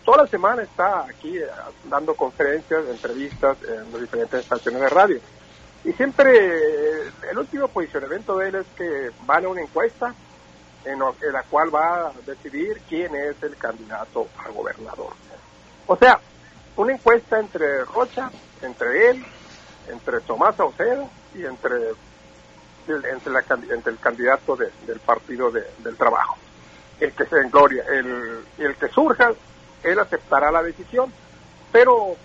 Toda 0.03 0.23
la 0.23 0.27
semana 0.27 0.61
está 0.61 1.01
aquí 1.01 1.37
eh, 1.37 1.47
dando 1.89 2.15
conferencias, 2.15 2.85
entrevistas 2.87 3.57
en 3.63 3.91
las 3.91 4.01
diferentes 4.01 4.41
estaciones 4.41 4.81
de 4.81 4.89
radio. 4.89 5.19
Y 5.83 5.91
siempre 5.93 6.31
eh, 6.33 7.11
el 7.31 7.37
último 7.37 7.67
posicionamiento 7.67 8.37
de 8.37 8.49
él 8.49 8.55
es 8.55 8.67
que 8.77 9.11
van 9.25 9.45
a 9.45 9.49
una 9.49 9.61
encuesta 9.61 10.13
en, 10.85 10.99
la 10.99 11.43
cual 11.49 11.73
va 11.73 12.07
a 12.07 12.11
decidir 12.25 12.81
quién 12.87 13.15
es 13.15 13.41
el 13.41 13.57
candidato 13.57 14.27
a 14.37 14.49
gobernador. 14.49 15.13
O 15.87 15.95
sea, 15.95 16.19
una 16.77 16.93
encuesta 16.93 17.39
entre 17.39 17.83
Rocha, 17.85 18.29
entre 18.61 19.09
él, 19.09 19.25
entre 19.89 20.21
Tomás 20.21 20.55
Saucedo 20.55 21.09
y 21.35 21.45
entre, 21.45 21.75
entre, 22.87 23.31
la, 23.31 23.43
entre 23.69 23.91
el 23.91 23.99
candidato 23.99 24.55
del 24.55 24.99
Partido 24.99 25.51
del 25.51 25.97
Trabajo. 25.97 26.37
El 26.99 27.11
que 27.11 27.25
se 27.25 27.37
engloria, 27.37 27.83
el, 27.91 28.45
el 28.57 28.75
que 28.75 28.87
surja, 28.87 29.31
él 29.83 29.99
aceptará 29.99 30.51
la 30.51 30.63
decisión, 30.63 31.11
pero 31.71 32.15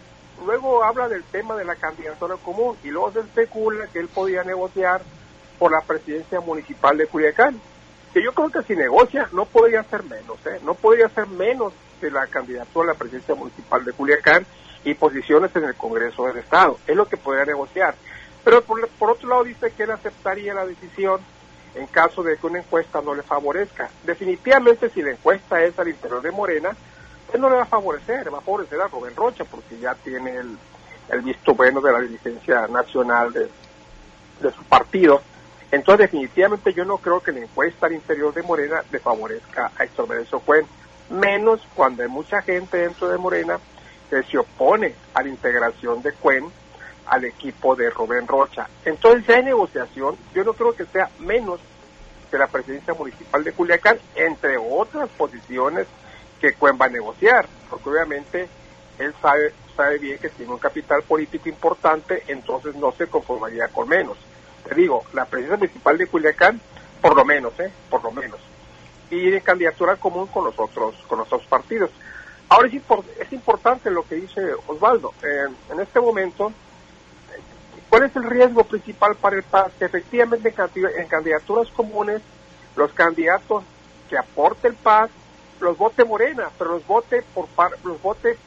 luego 0.46 0.82
habla 0.84 1.08
del 1.08 1.24
tema 1.24 1.56
de 1.56 1.64
la 1.64 1.74
candidatura 1.74 2.36
común 2.36 2.76
y 2.82 2.88
luego 2.88 3.12
se 3.12 3.20
especula 3.20 3.86
que 3.88 3.98
él 3.98 4.08
podía 4.08 4.44
negociar 4.44 5.02
por 5.58 5.72
la 5.72 5.80
presidencia 5.82 6.40
municipal 6.40 6.96
de 6.96 7.06
Culiacán, 7.06 7.60
que 8.14 8.22
yo 8.22 8.32
creo 8.32 8.50
que 8.50 8.62
si 8.62 8.74
negocia 8.74 9.28
no 9.32 9.44
podría 9.44 9.82
ser 9.84 10.02
menos, 10.04 10.38
¿eh? 10.46 10.58
no 10.64 10.74
podría 10.74 11.08
ser 11.10 11.26
menos 11.26 11.72
que 12.00 12.10
la 12.10 12.26
candidatura 12.26 12.90
a 12.90 12.94
la 12.94 12.98
presidencia 12.98 13.34
municipal 13.34 13.84
de 13.84 13.92
Culiacán 13.92 14.46
y 14.84 14.94
posiciones 14.94 15.54
en 15.54 15.64
el 15.64 15.74
Congreso 15.74 16.24
del 16.24 16.38
Estado, 16.38 16.78
es 16.86 16.96
lo 16.96 17.06
que 17.06 17.18
podría 17.18 17.44
negociar. 17.44 17.94
Pero 18.44 18.62
por, 18.62 19.10
otro 19.10 19.28
lado 19.28 19.44
dice 19.44 19.72
que 19.72 19.82
él 19.82 19.90
aceptaría 19.90 20.54
la 20.54 20.66
decisión 20.66 21.20
en 21.74 21.86
caso 21.86 22.22
de 22.22 22.36
que 22.36 22.46
una 22.46 22.58
encuesta 22.58 23.00
no 23.00 23.14
le 23.14 23.22
favorezca. 23.22 23.90
Definitivamente 24.04 24.90
si 24.90 25.02
la 25.02 25.12
encuesta 25.12 25.62
es 25.62 25.78
al 25.78 25.88
interior 25.88 26.22
de 26.22 26.30
Morena, 26.30 26.76
él 27.32 27.40
no 27.40 27.48
le 27.48 27.56
va 27.56 27.62
a 27.62 27.66
favorecer, 27.66 28.32
va 28.32 28.38
a 28.38 28.42
favorecer 28.42 28.80
a 28.80 28.88
Rubén 28.88 29.14
Rocha 29.14 29.44
porque 29.44 29.78
ya 29.78 29.94
tiene 29.94 30.36
el, 30.36 30.58
el 31.10 31.20
visto 31.22 31.54
bueno 31.54 31.80
de 31.80 31.92
la 31.92 32.00
dirigencia 32.00 32.66
nacional 32.66 33.32
de, 33.32 33.48
de 34.40 34.50
su 34.52 34.64
partido. 34.64 35.22
Entonces 35.70 36.10
definitivamente 36.10 36.72
yo 36.72 36.84
no 36.84 36.98
creo 36.98 37.20
que 37.20 37.32
la 37.32 37.40
encuesta 37.40 37.86
al 37.86 37.92
interior 37.92 38.34
de 38.34 38.42
Morena 38.42 38.82
le 38.90 38.98
favorezca 38.98 39.70
a 39.76 39.84
Héctor 39.84 40.08
Merezo 40.08 40.40
Cuen, 40.40 40.66
menos 41.10 41.60
cuando 41.74 42.02
hay 42.02 42.08
mucha 42.08 42.42
gente 42.42 42.78
dentro 42.78 43.08
de 43.08 43.18
Morena 43.18 43.58
que 44.08 44.22
se 44.24 44.38
opone 44.38 44.94
a 45.14 45.22
la 45.22 45.28
integración 45.28 46.02
de 46.02 46.12
Cuen 46.14 46.50
al 47.06 47.24
equipo 47.24 47.74
de 47.74 47.90
Rubén 47.90 48.26
Rocha. 48.26 48.68
Entonces, 48.84 49.24
si 49.26 49.32
hay 49.32 49.44
negociación, 49.44 50.16
yo 50.34 50.44
no 50.44 50.52
creo 50.52 50.74
que 50.74 50.86
sea 50.86 51.10
menos 51.18 51.60
que 52.30 52.38
la 52.38 52.46
presidencia 52.46 52.94
municipal 52.94 53.42
de 53.42 53.52
Culiacán, 53.52 53.98
entre 54.14 54.56
otras 54.56 55.08
posiciones 55.10 55.86
que 56.40 56.54
Cuen 56.54 56.78
va 56.80 56.86
a 56.86 56.90
negociar, 56.90 57.46
porque 57.68 57.90
obviamente 57.90 58.48
él 58.98 59.12
sabe, 59.20 59.52
sabe 59.76 59.98
bien 59.98 60.18
que 60.18 60.28
tiene 60.30 60.52
un 60.52 60.58
capital 60.58 61.02
político 61.02 61.48
importante, 61.48 62.22
entonces 62.28 62.74
no 62.76 62.92
se 62.92 63.08
conformaría 63.08 63.68
con 63.68 63.88
menos. 63.88 64.16
Te 64.66 64.74
digo, 64.74 65.04
la 65.12 65.24
presidencia 65.24 65.58
municipal 65.58 65.98
de 65.98 66.06
Culiacán, 66.06 66.60
por 67.00 67.16
lo 67.16 67.24
menos, 67.24 67.58
¿eh? 67.58 67.72
Por 67.88 68.04
lo 68.04 68.12
menos. 68.12 68.38
Y 69.10 69.30
de 69.30 69.40
candidatura 69.40 69.96
común 69.96 70.28
con 70.28 70.44
los 70.44 70.58
otros, 70.58 70.94
con 71.08 71.18
los 71.18 71.26
otros 71.32 71.48
partidos. 71.48 71.90
Ahora 72.48 72.68
es, 72.68 72.74
es 73.18 73.32
importante 73.32 73.90
lo 73.90 74.06
que 74.06 74.16
dice 74.16 74.40
Osvaldo. 74.66 75.12
en 75.22 75.80
este 75.80 76.00
momento, 76.00 76.52
¿Cuál 77.90 78.04
es 78.04 78.14
el 78.14 78.22
riesgo 78.22 78.62
principal 78.64 79.16
para 79.16 79.36
el 79.36 79.42
PAS? 79.42 79.72
Que 79.78 79.86
efectivamente 79.86 80.54
en 80.96 81.06
candidaturas 81.08 81.68
comunes 81.70 82.22
los 82.76 82.92
candidatos 82.92 83.64
que 84.08 84.16
aporte 84.16 84.68
el 84.68 84.74
PAS 84.74 85.10
los 85.60 85.76
vote 85.76 86.04
Morena, 86.04 86.48
pero 86.56 86.70
los 86.70 86.86
vote 86.86 87.22
por 87.34 87.48
los 87.84 88.00
vote 88.00 88.38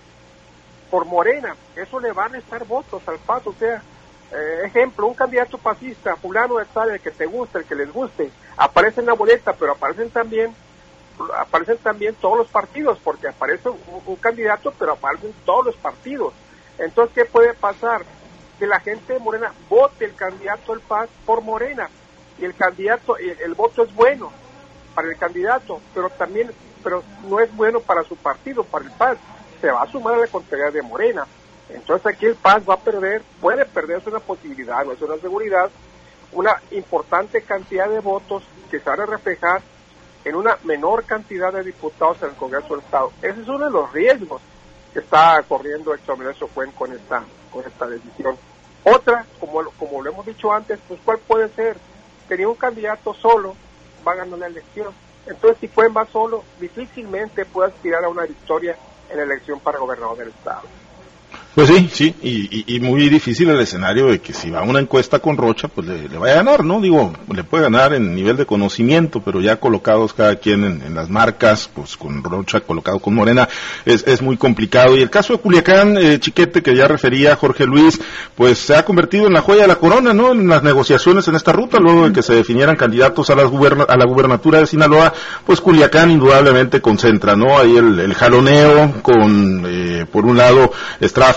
por 0.90 1.06
Morena. 1.06 1.56
Eso 1.76 2.00
le 2.00 2.14
van 2.14 2.34
a 2.34 2.38
estar 2.38 2.66
votos 2.66 3.02
al 3.06 3.20
PAS. 3.20 3.46
O 3.48 3.54
sea, 3.54 3.84
eh, 4.32 4.62
ejemplo, 4.64 5.08
un 5.08 5.14
candidato 5.14 5.58
fascista, 5.58 6.16
fulano 6.16 6.58
de 6.58 6.66
tal, 6.66 6.92
el 6.92 7.02
que 7.02 7.12
te 7.12 7.26
guste, 7.26 7.60
el 7.60 7.66
que 7.66 7.76
les 7.76 7.92
guste, 7.92 8.32
aparece 8.58 9.02
en 9.02 9.08
la 9.08 9.14
boleta, 9.14 9.54
pero 9.54 9.74
aparecen 9.74 10.10
también 10.10 10.56
aparecen 11.38 11.78
también 11.78 12.16
todos 12.16 12.38
los 12.38 12.48
partidos, 12.48 12.98
porque 13.04 13.28
aparece 13.28 13.70
un, 13.70 14.16
candidato, 14.16 14.74
pero 14.80 14.94
aparecen 14.94 15.34
todos 15.46 15.66
los 15.68 15.76
partidos. 15.76 16.34
Entonces, 16.80 17.14
¿qué 17.14 17.26
puede 17.26 17.54
pasar? 17.54 18.04
Que 18.60 18.68
la 18.68 18.80
gente 18.80 19.14
de 19.14 19.20
Morena 19.20 19.52
vote 19.70 20.06
el 20.06 20.16
candidato 20.16 20.74
del 20.74 20.82
PAS 20.82 21.10
por 21.26 21.42
Morena, 21.42 21.90
y 22.40 22.46
el 22.46 22.56
candidato, 22.56 23.18
el, 23.18 23.38
el 23.40 23.54
voto 23.54 23.84
es 23.84 23.94
bueno 23.94 24.32
para 24.96 25.08
el 25.10 25.18
candidato, 25.18 25.82
pero 25.94 26.10
también, 26.10 26.52
pero 26.84 27.04
no 27.28 27.40
es 27.40 27.54
bueno 27.56 27.80
para 27.80 28.04
su 28.04 28.16
partido, 28.16 28.64
para 28.64 28.86
el 28.86 28.92
PAS, 28.92 29.18
se 29.62 29.72
va 29.72 29.84
a 29.84 29.92
sumar 29.92 30.16
a 30.16 30.18
la 30.18 30.28
contraria 30.28 30.72
de 30.72 30.82
Morena. 30.82 31.26
Entonces 31.70 32.06
aquí 32.06 32.26
el 32.26 32.36
PAS 32.36 32.68
va 32.68 32.76
a 32.76 32.80
perder, 32.80 33.24
puede 33.42 33.66
perderse 33.66 34.10
una 34.10 34.20
posibilidad, 34.20 34.84
no 34.86 34.92
es 34.92 35.02
una 35.02 35.18
seguridad, 35.18 35.70
una 36.32 36.62
importante 36.72 37.42
cantidad 37.42 37.90
de 37.90 38.00
votos 38.00 38.44
que 38.70 38.80
se 38.80 38.90
van 38.90 39.02
a 39.02 39.06
reflejar 39.06 39.62
en 40.26 40.36
una 40.36 40.58
menor 40.64 41.06
cantidad 41.06 41.52
de 41.54 41.64
diputados 41.64 42.22
en 42.22 42.30
el 42.30 42.36
Congreso 42.36 42.70
del 42.70 42.80
Estado. 42.80 43.12
Ese 43.22 43.42
es 43.42 43.48
uno 43.48 43.66
de 43.66 43.72
los 43.72 43.92
riesgos 43.92 44.42
que 44.94 45.00
está 45.00 45.44
corriendo 45.48 45.94
Héctor 45.94 46.18
Menezes 46.18 46.50
Cuen 46.54 46.72
con 46.72 46.94
esta, 46.94 47.24
con 47.52 47.66
esta 47.66 47.88
decisión. 47.88 48.38
Otra, 48.84 49.26
como, 49.40 49.64
como 49.72 50.02
lo 50.02 50.12
hemos 50.12 50.26
dicho 50.26 50.54
antes, 50.54 50.80
pues 50.88 51.00
cuál 51.04 51.18
puede 51.20 51.50
ser, 51.50 51.78
que 52.28 52.46
un 52.46 52.56
candidato 52.56 53.14
solo 53.14 53.56
va 54.08 54.14
a 54.14 54.16
ganar 54.16 54.40
la 54.40 54.48
elección. 54.48 54.94
Entonces, 55.26 55.58
si 55.60 55.68
Cuen 55.68 55.94
va 55.96 56.06
solo, 56.06 56.44
difícilmente 56.60 57.46
puede 57.46 57.70
aspirar 57.70 58.04
a 58.04 58.10
una 58.10 58.24
victoria 58.24 58.78
en 59.10 59.18
la 59.18 59.24
elección 59.24 59.60
para 59.60 59.80
gobernador 59.80 60.18
del 60.18 60.30
Estado. 60.30 60.64
Pues 61.56 61.68
sí, 61.68 61.88
sí, 61.94 62.16
y, 62.68 62.80
muy 62.80 63.10
difícil 63.10 63.48
el 63.48 63.60
escenario 63.60 64.08
de 64.08 64.20
que 64.20 64.34
si 64.34 64.50
va 64.50 64.62
a 64.62 64.64
una 64.64 64.80
encuesta 64.80 65.20
con 65.20 65.38
Rocha, 65.38 65.68
pues 65.68 65.86
le, 65.86 66.08
vaya 66.18 66.34
a 66.34 66.38
ganar, 66.38 66.66
¿no? 66.66 66.82
Digo, 66.82 67.14
le 67.32 67.44
puede 67.44 67.64
ganar 67.64 67.94
en 67.94 68.16
nivel 68.16 68.38
de 68.38 68.48
conocimiento, 68.48 69.22
pero 69.24 69.40
ya 69.40 69.58
colocados 69.58 70.14
cada 70.14 70.38
quien 70.38 70.64
en, 70.64 70.96
las 70.96 71.12
marcas, 71.12 71.70
pues 71.72 71.96
con 71.96 72.24
Rocha 72.24 72.62
colocado 72.62 72.98
con 72.98 73.14
Morena, 73.14 73.48
es, 73.86 74.22
muy 74.24 74.36
complicado. 74.36 74.98
Y 74.98 75.04
el 75.04 75.12
caso 75.12 75.34
de 75.34 75.40
Culiacán, 75.40 75.96
eh, 75.98 76.20
Chiquete, 76.20 76.64
que 76.64 76.76
ya 76.76 76.88
refería 76.88 77.36
Jorge 77.36 77.66
Luis, 77.66 78.02
pues 78.36 78.58
se 78.58 78.76
ha 78.76 78.84
convertido 78.84 79.28
en 79.28 79.34
la 79.34 79.42
joya 79.42 79.62
de 79.62 79.68
la 79.68 79.76
corona, 79.76 80.12
¿no? 80.12 80.32
En 80.32 80.48
las 80.48 80.64
negociaciones 80.64 81.28
en 81.28 81.36
esta 81.36 81.52
ruta, 81.52 81.78
luego 81.80 82.08
de 82.08 82.14
que 82.14 82.24
se 82.24 82.34
definieran 82.34 82.76
candidatos 82.76 83.30
a, 83.30 83.36
las 83.36 83.46
a 83.46 83.98
la 83.98 84.06
gubernatura 84.06 84.60
de 84.60 84.66
Sinaloa, 84.66 85.14
pues 85.46 85.62
Culiacán 85.62 86.10
indudablemente 86.10 86.82
concentra, 86.82 87.36
¿no? 87.36 87.60
Ahí 87.60 87.78
el, 87.78 88.14
jaloneo 88.16 89.04
con, 89.04 89.66
eh, 89.68 90.06
por 90.12 90.26
un 90.26 90.38
lado, 90.38 90.72
Estrada 91.00 91.34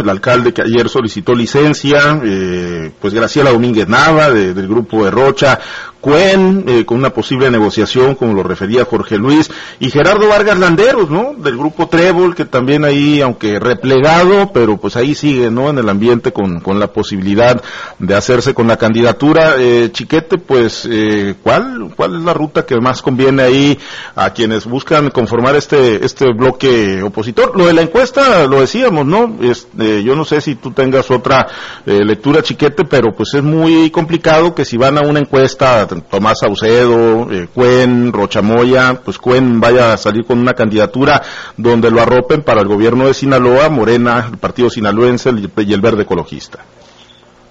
El 0.00 0.08
alcalde 0.08 0.52
que 0.52 0.62
ayer 0.62 0.88
solicitó 0.88 1.34
licencia, 1.34 2.20
eh, 2.24 2.90
pues 3.00 3.14
Graciela 3.14 3.50
Domínguez 3.50 3.88
Nava 3.88 4.30
del 4.30 4.68
grupo 4.68 5.04
de 5.04 5.10
Rocha, 5.10 5.58
Cuen, 6.04 6.66
eh, 6.68 6.84
con 6.84 6.98
una 6.98 7.14
posible 7.14 7.50
negociación, 7.50 8.14
como 8.14 8.34
lo 8.34 8.42
refería 8.42 8.84
Jorge 8.84 9.16
Luis, 9.16 9.50
y 9.80 9.88
Gerardo 9.88 10.28
Vargas 10.28 10.58
Landeros, 10.58 11.08
¿no? 11.08 11.32
Del 11.34 11.56
grupo 11.56 11.88
Trébol, 11.88 12.34
que 12.34 12.44
también 12.44 12.84
ahí, 12.84 13.22
aunque 13.22 13.58
replegado, 13.58 14.52
pero 14.52 14.76
pues 14.76 14.96
ahí 14.96 15.14
sigue, 15.14 15.50
¿no? 15.50 15.70
En 15.70 15.78
el 15.78 15.88
ambiente 15.88 16.30
con, 16.30 16.60
con 16.60 16.78
la 16.78 16.88
posibilidad 16.88 17.58
de 17.98 18.14
hacerse 18.14 18.52
con 18.52 18.66
la 18.66 18.76
candidatura. 18.76 19.54
Eh, 19.56 19.88
Chiquete, 19.92 20.36
pues, 20.36 20.86
eh, 20.90 21.36
¿cuál, 21.42 21.94
¿cuál 21.96 22.16
es 22.16 22.22
la 22.22 22.34
ruta 22.34 22.66
que 22.66 22.78
más 22.78 23.00
conviene 23.00 23.42
ahí 23.42 23.78
a 24.14 24.28
quienes 24.28 24.66
buscan 24.66 25.08
conformar 25.08 25.56
este, 25.56 26.04
este 26.04 26.26
bloque 26.34 27.02
opositor? 27.02 27.56
Lo 27.56 27.64
de 27.64 27.72
la 27.72 27.80
encuesta, 27.80 28.46
lo 28.46 28.60
decíamos, 28.60 29.06
¿no? 29.06 29.38
Este, 29.40 30.04
yo 30.04 30.14
no 30.14 30.26
sé 30.26 30.42
si 30.42 30.56
tú 30.56 30.70
tengas 30.70 31.10
otra 31.10 31.46
lectura, 31.86 32.42
Chiquete, 32.42 32.84
pero 32.84 33.14
pues 33.16 33.32
es 33.32 33.42
muy 33.42 33.88
complicado 33.88 34.54
que 34.54 34.66
si 34.66 34.76
van 34.76 34.98
a 34.98 35.00
una 35.00 35.20
encuesta 35.20 35.86
Tomás 36.02 36.38
Saucedo, 36.40 37.30
eh, 37.30 37.48
Cuen, 37.52 38.12
Rochamoya, 38.12 39.00
pues 39.04 39.18
Cuen 39.18 39.60
vaya 39.60 39.92
a 39.92 39.96
salir 39.96 40.24
con 40.24 40.38
una 40.38 40.54
candidatura 40.54 41.22
donde 41.56 41.90
lo 41.90 42.00
arropen 42.00 42.42
para 42.42 42.60
el 42.60 42.68
gobierno 42.68 43.06
de 43.06 43.14
Sinaloa, 43.14 43.68
Morena, 43.68 44.28
el 44.30 44.38
partido 44.38 44.70
sinaloense 44.70 45.30
y 45.30 45.72
el 45.72 45.80
verde 45.80 46.02
ecologista. 46.02 46.64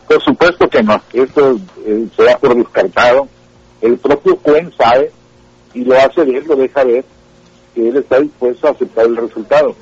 Por 0.08 0.22
supuesto 0.22 0.67
que 0.67 0.84
no, 0.84 1.02
esto 1.13 1.58
eh, 1.86 2.08
se 2.15 2.24
da 2.24 2.38
por 2.38 2.56
descartado. 2.56 3.28
El 3.82 3.98
propio 3.98 4.38
Cuen 4.38 4.72
sabe 4.78 5.12
y 5.74 5.84
lo 5.84 5.98
hace 5.98 6.24
ver, 6.24 6.46
lo 6.46 6.56
deja 6.56 6.84
ver, 6.84 7.04
que 7.74 7.89
él 7.89 7.98
está 7.98 8.20
dispuesto 8.20 8.67
a 8.67 8.72
aceptar 8.72 9.06
el 9.06 9.17
resultado. 9.17 9.76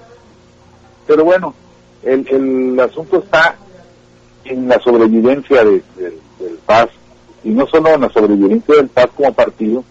Pero 1.05 1.25
bueno, 1.25 1.53
el, 2.03 2.27
el 2.29 2.79
asunto 2.79 3.19
está 3.19 3.55
en 4.45 4.67
la 4.67 4.79
sobrevivencia 4.79 5.63
del 5.63 5.83
Paz 6.65 6.89
y 7.43 7.49
no 7.49 7.65
solo 7.67 7.89
en 7.89 8.01
la 8.01 8.09
sobrevivencia 8.09 8.75
del 8.75 8.87
PAS 8.87 9.07
como 9.15 9.33
partido, 9.33 9.83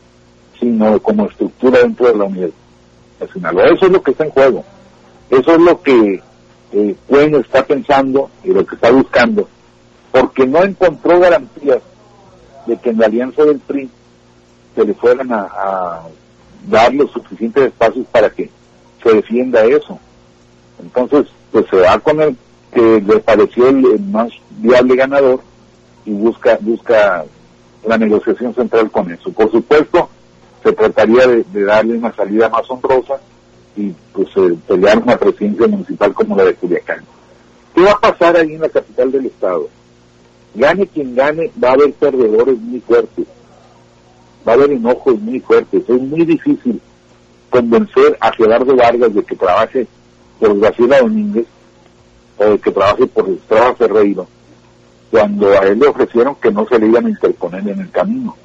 sino 0.59 1.01
como 1.01 1.27
estructura 1.27 1.81
dentro 1.81 2.07
de 2.07 2.17
la 2.17 2.25
Unidad 2.25 2.51
Nacional. 3.21 3.59
Eso 3.73 3.87
es 3.87 3.93
lo 3.93 4.03
que 4.03 4.11
está 4.13 4.25
en 4.25 4.31
juego. 4.31 4.65
Eso 5.31 5.53
es 5.53 5.61
lo 5.61 5.81
que 5.81 6.23
eh, 6.73 6.97
está 7.41 7.65
pensando 7.65 8.31
y 8.45 8.49
lo 8.49 8.65
que 8.65 8.75
está 8.75 8.91
buscando, 8.91 9.49
porque 10.13 10.47
no 10.47 10.63
encontró 10.63 11.19
garantías 11.19 11.81
de 12.67 12.77
que 12.77 12.91
en 12.91 12.99
la 12.99 13.07
alianza 13.07 13.45
del 13.45 13.59
PRI 13.59 13.91
se 14.75 14.85
le 14.85 14.95
fueran 14.95 15.33
a, 15.33 16.03
dar 16.69 16.93
los 16.93 17.11
suficientes 17.11 17.65
espacios 17.65 18.07
para 18.13 18.31
que 18.31 18.51
se 19.03 19.13
defienda 19.15 19.65
eso. 19.65 19.99
Entonces, 20.81 21.27
pues 21.51 21.65
se 21.71 21.77
va 21.77 21.99
con 21.99 22.21
el 22.21 22.37
que 22.73 23.01
le 23.01 23.19
pareció 23.21 23.69
el, 23.69 23.99
más 24.01 24.31
viable 24.59 24.95
ganador 24.95 25.41
y 26.05 26.13
busca 26.13 26.59
busca 26.61 27.25
la 27.85 27.99
negociación 27.99 28.55
central 28.55 28.90
con 28.90 29.11
eso. 29.11 29.31
Por 29.33 29.51
supuesto, 29.51 30.09
se 30.62 30.73
trataría 30.73 31.27
de, 31.27 31.64
darle 31.64 31.99
una 31.99 32.12
salida 32.12 32.49
más 32.49 32.69
honrosa 32.71 33.21
y 33.77 33.93
pues 34.12 34.29
eh, 34.37 34.57
pelear 34.66 34.99
una 34.99 35.16
presidencia 35.16 35.66
municipal 35.66 36.12
como 36.12 36.37
la 36.37 36.45
de 36.45 36.55
Culiacán. 36.55 37.05
¿Qué 37.75 37.83
va 37.83 37.93
a 37.93 38.01
pasar 38.01 38.37
ahí 38.37 38.55
en 38.55 38.61
la 38.61 38.69
capital 38.69 39.11
del 39.12 39.27
estado? 39.27 39.69
Gane 40.55 40.87
quien 40.88 41.14
gane, 41.14 41.51
va 41.62 41.71
a 41.71 41.73
haber 41.73 41.93
perdedores 41.93 42.59
muy 42.59 42.81
fuertes, 42.81 43.27
va 44.47 44.53
a 44.53 44.55
haber 44.57 44.73
enojos 44.73 45.19
muy 45.21 45.40
fuertes. 45.40 45.83
Es 45.88 46.01
muy 46.01 46.25
difícil 46.25 46.81
convencer 47.49 48.16
a 48.21 48.33
Gerardo 48.33 48.75
Vargas 48.77 49.14
de 49.14 49.23
que 49.23 49.37
trabaje 49.37 49.87
por 50.38 50.59
Graciela 50.59 51.01
Domínguez 51.01 51.47
o 52.37 52.45
de 52.45 52.59
que 52.59 52.71
trabaje 52.71 53.07
por 53.07 53.29
Estrada 53.29 53.75
Ferreiro 53.75 54.27
cuando 55.11 55.51
a 55.51 55.66
él 55.66 55.79
le 55.79 55.88
ofrecieron 55.88 56.37
que 56.37 56.51
no 56.51 56.66
se 56.66 56.79
le 56.79 56.87
iban 56.87 57.07
a 57.07 57.11
interponer 57.11 57.68
en 57.68 57.81
el 57.81 57.90
camino. 57.90 58.37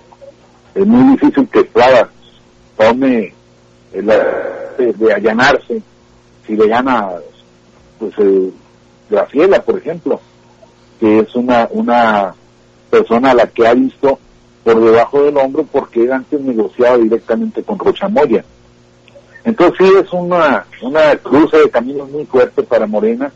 Es 0.73 0.86
muy 0.86 1.12
difícil 1.12 1.47
que 1.47 1.60
Estrada 1.60 2.10
tome 2.78 3.34
de, 3.93 5.13
allanarse 5.13 5.82
si 6.45 6.56
le 6.56 6.67
gana 6.67 7.12
pues 7.99 8.13
eh, 8.17 8.51
Graciela, 9.10 9.62
por 9.62 9.78
ejemplo, 9.78 10.19
que 10.99 11.19
es 11.19 11.36
una, 11.36 11.69
una 11.71 12.34
persona 12.89 13.32
a 13.32 13.36
la 13.36 13.47
que 13.47 13.67
ha 13.67 13.73
visto 13.73 14.19
por 14.63 14.84
debajo 14.84 15.23
del 15.23 15.38
hombro 15.38 15.63
porque 15.63 16.04
él 16.04 16.12
antes 16.12 16.41
negociaba 16.41 16.97
directamente 16.97 17.63
con 17.63 17.78
Rochamoya. 17.78 18.43
Entonces 19.43 19.78
sí 19.78 19.93
es 20.01 20.12
una, 20.12 20.65
una 20.82 21.15
cruce 21.17 21.58
de 21.58 21.69
caminos 21.69 22.10
muy 22.10 22.25
fuerte 22.25 22.63
para 22.63 22.88
Morena. 22.88 23.32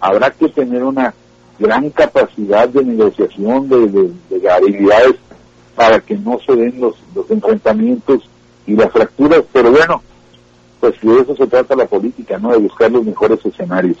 Habrá 0.00 0.30
que 0.30 0.50
tener 0.50 0.84
una 0.84 1.14
gran 1.58 1.90
capacidad 1.90 2.68
de 2.68 2.84
negociación, 2.84 3.68
de, 3.68 4.10
de, 4.30 4.50
habilidades 4.50 5.16
para 5.74 6.00
que 6.00 6.16
no 6.16 6.38
se 6.44 6.54
den 6.54 6.80
los, 6.80 6.94
los 7.14 7.30
enfrentamientos 7.30 8.28
y 8.66 8.74
las 8.74 8.90
fracturas, 8.92 9.42
pero 9.52 9.70
bueno, 9.70 10.02
pues 10.80 10.94
de 11.00 11.20
eso 11.20 11.36
se 11.36 11.46
trata 11.46 11.76
la 11.76 11.86
política, 11.86 12.38
¿no? 12.38 12.52
De 12.52 12.58
buscar 12.58 12.90
los 12.90 13.04
mejores 13.04 13.44
escenarios. 13.44 13.98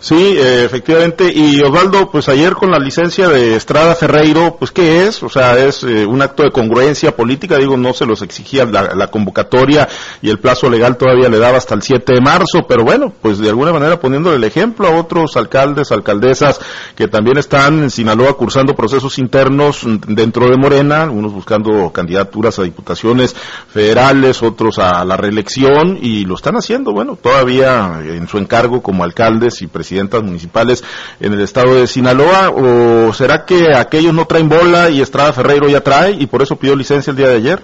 Sí, 0.00 0.36
eh, 0.38 0.64
efectivamente. 0.64 1.30
Y 1.34 1.60
Osvaldo, 1.60 2.08
pues 2.10 2.28
ayer 2.28 2.54
con 2.54 2.70
la 2.70 2.78
licencia 2.78 3.28
de 3.28 3.56
Estrada 3.56 3.96
Ferreiro, 3.96 4.56
pues 4.56 4.70
¿qué 4.70 5.06
es? 5.06 5.20
O 5.24 5.28
sea, 5.28 5.58
es 5.58 5.82
eh, 5.82 6.06
un 6.06 6.22
acto 6.22 6.44
de 6.44 6.52
congruencia 6.52 7.16
política, 7.16 7.56
digo, 7.56 7.76
no 7.76 7.92
se 7.92 8.06
los 8.06 8.22
exigía 8.22 8.64
la, 8.64 9.08
convocatoria 9.08 9.88
y 10.22 10.30
el 10.30 10.38
plazo 10.38 10.70
legal 10.70 10.96
todavía 10.96 11.28
le 11.28 11.38
daba 11.38 11.58
hasta 11.58 11.74
el 11.74 11.82
7 11.82 12.12
de 12.14 12.20
marzo, 12.20 12.66
pero 12.68 12.84
bueno, 12.84 13.12
pues 13.20 13.38
de 13.38 13.48
alguna 13.48 13.72
manera 13.72 13.98
poniéndole 13.98 14.36
el 14.36 14.44
ejemplo 14.44 14.86
a 14.86 14.92
otros 14.92 15.36
alcaldes, 15.36 15.90
alcaldesas 15.90 16.60
que 16.94 17.08
también 17.08 17.38
están 17.38 17.82
en 17.82 17.90
Sinaloa 17.90 18.34
cursando 18.34 18.76
procesos 18.76 19.18
internos 19.18 19.80
dentro 20.06 20.48
de 20.48 20.56
Morena, 20.56 21.10
unos 21.10 21.32
buscando 21.32 21.90
candidaturas 21.90 22.58
a 22.58 22.62
diputaciones 22.62 23.34
federales, 23.72 24.42
otros 24.42 24.78
a 24.78 25.04
la 25.04 25.16
reelección 25.16 25.98
y 26.00 26.24
lo 26.24 26.36
están 26.36 26.56
haciendo, 26.56 26.92
bueno, 26.92 27.18
todavía 27.20 28.00
en 28.04 28.28
su 28.28 28.38
encargo 28.38 28.82
como 28.82 29.02
alcaldes 29.02 29.62
y 29.62 29.66
presidentes 29.66 29.87
presidentas 29.88 30.22
municipales 30.22 30.84
en 31.18 31.32
el 31.32 31.40
estado 31.40 31.74
de 31.76 31.86
Sinaloa? 31.86 32.50
¿O 32.50 33.12
será 33.14 33.46
que 33.46 33.74
aquellos 33.74 34.12
no 34.12 34.26
traen 34.26 34.48
bola 34.48 34.90
y 34.90 35.00
Estrada 35.00 35.32
Ferreiro 35.32 35.68
ya 35.68 35.80
trae 35.80 36.12
y 36.12 36.26
por 36.26 36.42
eso 36.42 36.56
pidió 36.56 36.76
licencia 36.76 37.10
el 37.10 37.16
día 37.16 37.28
de 37.28 37.36
ayer? 37.36 37.60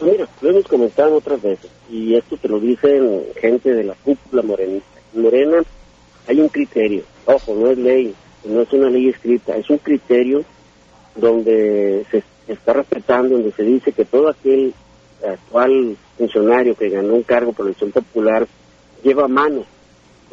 Mira, 0.00 0.28
lo 0.40 0.50
hemos 0.50 0.64
comentado 0.68 1.16
otras 1.16 1.42
veces, 1.42 1.70
y 1.90 2.14
esto 2.14 2.36
te 2.36 2.48
lo 2.48 2.60
dicen 2.60 3.22
gente 3.40 3.74
de 3.74 3.84
la 3.84 3.94
cúpula 3.94 4.42
morenista. 4.42 5.00
En 5.14 5.22
Morena 5.22 5.62
hay 6.28 6.40
un 6.40 6.48
criterio, 6.48 7.02
ojo, 7.24 7.54
no 7.54 7.70
es 7.70 7.78
ley, 7.78 8.14
no 8.44 8.62
es 8.62 8.72
una 8.72 8.90
ley 8.90 9.08
escrita, 9.08 9.56
es 9.56 9.68
un 9.70 9.78
criterio 9.78 10.44
donde 11.16 12.04
se 12.10 12.22
está 12.46 12.74
respetando, 12.74 13.34
donde 13.34 13.52
se 13.52 13.62
dice 13.62 13.92
que 13.92 14.04
todo 14.04 14.28
aquel 14.28 14.74
actual 15.26 15.96
funcionario 16.18 16.76
que 16.76 16.90
ganó 16.90 17.14
un 17.14 17.22
cargo 17.22 17.52
por 17.52 17.66
elección 17.66 17.90
popular 17.90 18.46
lleva 19.02 19.26
mano 19.26 19.64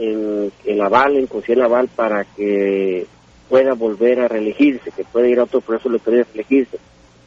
en 0.02 0.52
el 0.66 0.82
aval, 0.82 1.18
en 1.18 1.28
conseguir 1.28 1.60
el 1.60 1.66
aval 1.66 1.88
para 1.88 2.24
que 2.24 3.06
pueda 3.48 3.74
volver 3.74 4.20
a 4.22 4.28
reelegirse, 4.28 4.92
que 4.92 5.04
pueda 5.04 5.28
ir 5.28 5.40
a 5.40 5.44
otro 5.44 5.62
proceso 5.62 5.90
electoral 5.90 6.20
de 6.20 6.24
reelegirse. 6.26 6.78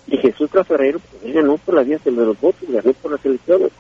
Y 0.06 0.18
Jesús 0.18 0.50
Traferrero, 0.50 0.98
pues 0.98 1.32
ganó 1.32 1.56
por 1.58 1.76
la 1.76 1.82
vía 1.82 1.98
de 2.04 2.10
los 2.10 2.40
votos, 2.40 2.68
ganó 2.68 2.92
por 2.94 3.12
las 3.12 3.24
elecciones. 3.24 3.70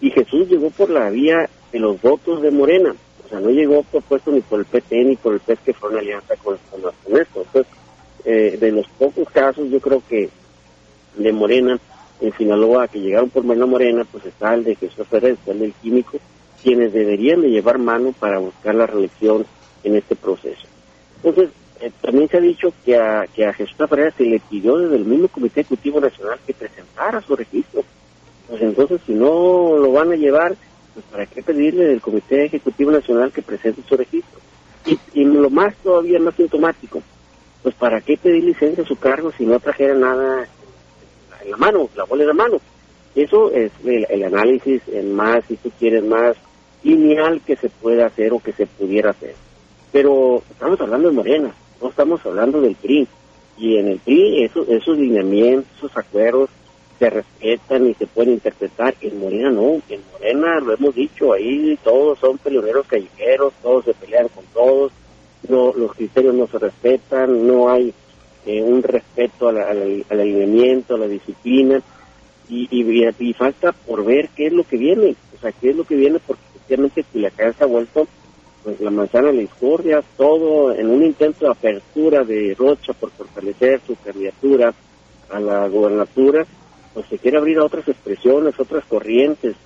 Y 0.00 0.10
Jesús 0.10 0.48
llegó 0.48 0.70
por 0.70 0.90
la 0.90 1.10
vía 1.10 1.48
de 1.72 1.78
los 1.78 2.00
votos 2.00 2.40
de 2.42 2.50
Morena. 2.50 2.94
O 3.24 3.28
sea, 3.28 3.40
no 3.40 3.50
llegó 3.50 3.82
propuesto 3.82 4.30
ni 4.30 4.40
por 4.40 4.60
el 4.60 4.66
PT 4.66 5.04
ni 5.04 5.16
por 5.16 5.34
el 5.34 5.40
PES 5.40 5.58
que 5.64 5.74
fue 5.74 5.90
una 5.90 5.98
alianza 5.98 6.36
con, 6.36 6.56
con, 6.70 7.20
esto. 7.20 7.42
Entonces, 7.42 7.66
eh, 8.24 8.56
de 8.60 8.72
los 8.72 8.86
pocos 8.98 9.28
casos, 9.30 9.68
yo 9.70 9.80
creo 9.80 10.02
que 10.08 10.28
de 11.16 11.32
Morena, 11.32 11.78
en 12.20 12.32
Sinaloa, 12.36 12.88
que 12.88 13.00
llegaron 13.00 13.30
por 13.30 13.42
Morena 13.42 13.66
Morena, 13.66 14.04
pues 14.10 14.24
está 14.26 14.54
el 14.54 14.64
de 14.64 14.76
Jesús 14.76 15.06
Ferrer, 15.08 15.32
está 15.32 15.52
el 15.52 15.60
del 15.60 15.72
químico, 15.74 16.18
quienes 16.64 16.94
deberían 16.94 17.42
de 17.42 17.50
llevar 17.50 17.78
mano 17.78 18.12
para 18.18 18.38
buscar 18.38 18.74
la 18.74 18.86
reelección 18.86 19.44
en 19.84 19.96
este 19.96 20.16
proceso. 20.16 20.66
Entonces, 21.16 21.50
eh, 21.80 21.92
también 22.00 22.28
se 22.30 22.38
ha 22.38 22.40
dicho 22.40 22.72
que 22.84 22.96
a, 22.96 23.26
que 23.26 23.44
a 23.44 23.52
Jesús 23.52 23.76
Ferrer 23.76 24.14
se 24.16 24.24
le 24.24 24.40
pidió 24.40 24.78
desde 24.78 24.96
el 24.96 25.04
mismo 25.04 25.28
Comité 25.28 25.60
Ejecutivo 25.60 26.00
Nacional 26.00 26.38
que 26.46 26.54
presentara 26.54 27.20
su 27.20 27.36
registro. 27.36 27.84
Pues 28.48 28.62
entonces, 28.62 29.02
si 29.06 29.12
no 29.12 29.76
lo 29.76 29.92
van 29.92 30.12
a 30.12 30.16
llevar, 30.16 30.56
pues 30.94 31.04
¿para 31.12 31.26
qué 31.26 31.42
pedirle 31.42 31.84
del 31.84 32.00
Comité 32.00 32.46
Ejecutivo 32.46 32.90
Nacional 32.90 33.30
que 33.30 33.42
presente 33.42 33.82
su 33.86 33.96
registro? 33.96 34.40
Y, 34.86 35.24
lo 35.24 35.50
más 35.50 35.74
todavía 35.76 36.18
más 36.18 36.34
sintomático, 36.34 37.02
pues 37.62 37.74
¿para 37.74 38.00
qué 38.00 38.16
pedir 38.16 38.44
licencia 38.44 38.84
a 38.84 38.86
su 38.86 38.96
cargo 38.96 39.32
si 39.36 39.44
no 39.44 39.60
trajera 39.60 39.94
nada 39.94 40.46
en 41.42 41.50
la 41.50 41.56
mano, 41.58 41.90
la 41.94 42.04
bola 42.04 42.22
en 42.22 42.28
la 42.28 42.34
mano? 42.34 42.60
Eso 43.14 43.50
es 43.52 43.70
el, 43.84 44.24
análisis 44.24 44.82
en 44.88 45.14
más, 45.14 45.44
si 45.46 45.56
tú 45.56 45.70
quieres, 45.78 46.02
más 46.04 46.36
lineal 46.84 47.40
que 47.40 47.56
se 47.56 47.68
pueda 47.68 48.06
hacer 48.06 48.32
o 48.32 48.38
que 48.38 48.52
se 48.52 48.66
pudiera 48.66 49.10
hacer. 49.10 49.34
Pero 49.90 50.42
estamos 50.50 50.80
hablando 50.80 51.08
de 51.08 51.14
Morena, 51.14 51.54
no 51.80 51.88
estamos 51.88 52.24
hablando 52.24 52.60
del 52.60 52.76
PRI. 52.76 53.08
Y 53.56 53.76
en 53.76 53.88
el 53.88 53.98
PRI 53.98 54.44
esos, 54.44 54.68
esos 54.68 54.96
lineamientos, 54.98 55.70
esos 55.78 55.96
acuerdos 55.96 56.50
se 56.98 57.10
respetan 57.10 57.86
y 57.88 57.94
se 57.94 58.06
pueden 58.06 58.34
interpretar. 58.34 58.94
En 59.00 59.18
Morena 59.18 59.50
no, 59.50 59.80
en 59.88 60.00
Morena 60.12 60.60
lo 60.60 60.74
hemos 60.74 60.94
dicho, 60.94 61.32
ahí 61.32 61.78
todos 61.82 62.18
son 62.18 62.38
peleoneros 62.38 62.86
callejeros, 62.86 63.52
todos 63.62 63.84
se 63.84 63.94
pelean 63.94 64.28
con 64.28 64.44
todos, 64.52 64.92
no, 65.48 65.72
los 65.74 65.92
criterios 65.94 66.34
no 66.34 66.46
se 66.46 66.58
respetan, 66.58 67.46
no 67.46 67.70
hay 67.70 67.92
eh, 68.46 68.62
un 68.62 68.82
respeto 68.82 69.48
al, 69.48 70.04
alineamiento, 70.10 70.94
a 70.94 70.98
la 70.98 71.08
disciplina, 71.08 71.82
y, 72.48 72.68
y, 72.70 73.32
falta 73.32 73.72
por 73.72 74.04
ver 74.04 74.28
qué 74.36 74.46
es 74.46 74.52
lo 74.52 74.64
que 74.64 74.76
viene, 74.76 75.16
o 75.36 75.40
sea, 75.40 75.50
qué 75.52 75.70
es 75.70 75.76
lo 75.76 75.84
que 75.84 75.96
viene, 75.96 76.18
porque 76.26 76.42
efectivamente 76.64 77.04
Culiacán 77.12 77.54
se 77.54 77.64
ha 77.64 77.66
vuelto 77.66 78.06
pues, 78.62 78.80
la 78.80 78.90
manzana 78.90 79.28
de 79.28 79.34
la 79.34 79.40
discordia, 79.40 80.02
todo 80.16 80.72
en 80.74 80.88
un 80.88 81.04
intento 81.04 81.44
de 81.44 81.52
apertura 81.52 82.24
de 82.24 82.54
Rocha 82.58 82.92
por 82.94 83.10
fortalecer 83.10 83.80
su 83.86 83.96
candidatura 83.96 84.74
a 85.30 85.40
la 85.40 85.68
gobernatura, 85.68 86.46
pues 86.94 87.06
se 87.06 87.18
quiere 87.18 87.38
abrir 87.38 87.58
a 87.58 87.64
otras 87.64 87.86
expresiones, 87.88 88.58
otras 88.58 88.84
corrientes, 88.86 89.56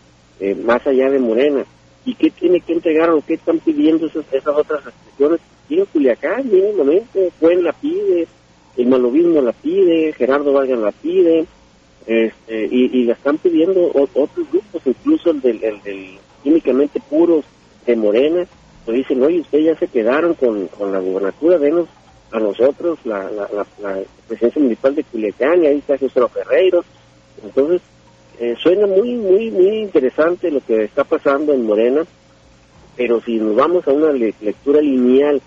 eh, 0.40 0.54
más 0.54 0.86
allá 0.86 1.10
de 1.10 1.18
Morena. 1.18 1.64
¿Y 2.04 2.14
qué 2.14 2.30
tiene 2.30 2.60
que 2.60 2.72
entregar 2.72 3.10
o 3.10 3.22
qué 3.24 3.34
están 3.34 3.58
pidiendo 3.58 4.06
esas, 4.06 4.46
otras 4.46 4.86
expresiones? 4.86 5.40
Quiero 5.68 5.86
Culiacán, 5.86 6.50
mínimamente, 6.50 7.30
Cuen 7.38 7.62
la 7.62 7.72
pide, 7.74 8.26
el 8.76 8.86
malovismo 8.86 9.42
la 9.42 9.52
pide, 9.52 10.12
Gerardo 10.14 10.52
Vargas 10.52 10.78
la 10.78 10.92
pide, 10.92 11.44
este, 12.06 12.68
y, 12.70 13.04
la 13.04 13.12
están 13.12 13.36
pidiendo 13.36 13.90
otros 13.92 14.50
grupos, 14.50 14.80
incluso 14.86 15.30
el 15.30 15.42
del, 15.42 15.62
el 15.62 16.18
químicamente 16.42 17.00
puros 17.00 17.44
de 17.86 17.96
Morena, 17.96 18.46
pues 18.84 18.98
dicen, 18.98 19.22
oye, 19.22 19.40
ustedes 19.40 19.66
ya 19.66 19.78
se 19.78 19.88
quedaron 19.88 20.34
con, 20.34 20.66
con 20.68 20.92
la 20.92 20.98
gubernatura, 20.98 21.58
denos 21.58 21.88
a 22.30 22.38
nosotros 22.38 22.98
la, 23.04 23.30
la, 23.30 23.98
presidencia 24.26 24.60
municipal 24.60 24.94
de 24.94 25.04
Culiacán, 25.04 25.64
y 25.64 25.66
ahí 25.66 25.78
está 25.78 25.96
José 25.98 26.20
Ferreiro. 26.28 26.84
Entonces, 27.42 27.80
eh, 28.40 28.54
suena 28.62 28.86
muy, 28.86 29.14
muy, 29.14 29.50
muy 29.50 29.78
interesante 29.78 30.50
lo 30.50 30.60
que 30.60 30.84
está 30.84 31.04
pasando 31.04 31.52
en 31.52 31.64
Morena, 31.64 32.04
pero 32.96 33.20
si 33.22 33.36
nos 33.36 33.56
vamos 33.56 33.86
a 33.88 33.92
una 33.92 34.12
lectura 34.12 34.80
lineal 34.80 35.40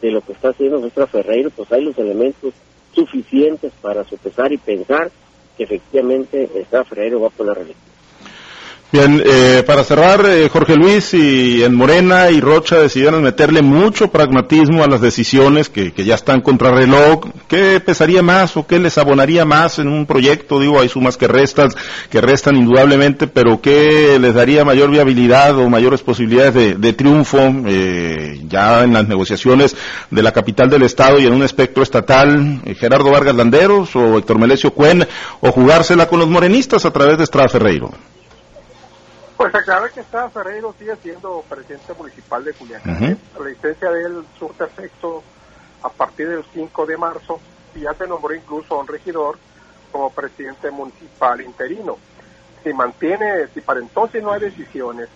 de 0.00 0.10
lo 0.10 0.20
que 0.20 0.32
está 0.32 0.50
haciendo 0.50 0.78
nuestra 0.78 1.06
Ferreiro, 1.06 1.50
pues 1.50 1.70
hay 1.72 1.84
los 1.84 1.98
elementos 1.98 2.54
suficientes 2.94 3.72
para 3.80 4.04
sopesar 4.04 4.52
y 4.52 4.58
pensar 4.58 5.10
que 5.56 5.64
efectivamente 5.64 6.48
está 6.54 6.84
Ferreiro 6.84 7.20
va 7.20 7.30
por 7.30 7.46
la 7.46 7.54
reelección. 7.54 7.90
Bien, 8.92 9.22
eh, 9.24 9.62
para 9.64 9.84
cerrar, 9.84 10.26
eh, 10.26 10.48
Jorge 10.48 10.74
Luis 10.74 11.14
y 11.14 11.62
en 11.62 11.76
Morena 11.76 12.28
y 12.28 12.40
Rocha 12.40 12.76
decidieron 12.76 13.22
meterle 13.22 13.62
mucho 13.62 14.08
pragmatismo 14.08 14.82
a 14.82 14.88
las 14.88 15.00
decisiones 15.00 15.68
que, 15.68 15.92
que 15.92 16.04
ya 16.04 16.16
están 16.16 16.40
contra 16.40 16.72
reloj. 16.72 17.20
¿Qué 17.46 17.78
pesaría 17.78 18.20
más 18.20 18.56
o 18.56 18.66
qué 18.66 18.80
les 18.80 18.98
abonaría 18.98 19.44
más 19.44 19.78
en 19.78 19.86
un 19.86 20.06
proyecto? 20.06 20.58
Digo, 20.58 20.80
hay 20.80 20.88
sumas 20.88 21.16
que 21.16 21.28
restan, 21.28 21.68
que 22.10 22.20
restan 22.20 22.56
indudablemente, 22.56 23.28
pero 23.28 23.60
¿qué 23.60 24.18
les 24.20 24.34
daría 24.34 24.64
mayor 24.64 24.90
viabilidad 24.90 25.56
o 25.56 25.70
mayores 25.70 26.00
posibilidades 26.02 26.80
de, 26.80 26.92
triunfo 26.92 27.38
eh, 27.66 28.40
ya 28.48 28.82
en 28.82 28.92
las 28.92 29.06
negociaciones 29.06 29.76
de 30.10 30.22
la 30.24 30.32
capital 30.32 30.68
del 30.68 30.82
Estado 30.82 31.20
y 31.20 31.26
en 31.26 31.32
un 31.32 31.44
espectro 31.44 31.84
estatal? 31.84 32.60
Eh, 32.64 32.74
¿Gerardo 32.74 33.12
Vargas 33.12 33.36
Landeros 33.36 33.94
o 33.94 34.18
Héctor 34.18 34.40
Melesio 34.40 34.72
Cuen 34.72 35.06
o 35.40 35.52
jugársela 35.52 36.08
con 36.08 36.18
los 36.18 36.28
morenistas 36.28 36.84
a 36.84 36.92
través 36.92 37.18
de 37.18 37.22
Estrada 37.22 37.48
Ferreiro? 37.48 37.92
Pues 39.40 39.54
aclarar 39.54 39.90
que 39.90 40.00
está 40.00 40.28
Ferreiro 40.28 40.74
sigue 40.78 40.94
siendo 40.96 41.42
presidente 41.48 41.94
municipal 41.94 42.44
de 42.44 42.52
Culiacán. 42.52 43.18
La 43.38 43.48
licencia 43.48 43.90
de 43.90 44.02
él 44.02 44.22
surte 44.38 44.64
efecto 44.64 45.22
a 45.82 45.88
partir 45.88 46.28
del 46.28 46.44
5 46.52 46.84
de 46.84 46.98
marzo 46.98 47.40
y 47.74 47.80
ya 47.80 47.94
se 47.94 48.06
nombró 48.06 48.34
incluso 48.34 48.74
a 48.74 48.80
un 48.80 48.86
regidor 48.86 49.38
como 49.90 50.10
presidente 50.10 50.70
municipal 50.70 51.40
interino. 51.40 51.96
Si 52.62 52.70
mantiene, 52.74 53.46
si 53.54 53.62
para 53.62 53.80
entonces 53.80 54.22
no 54.22 54.30
hay 54.30 54.42
decisiones, 54.42 55.08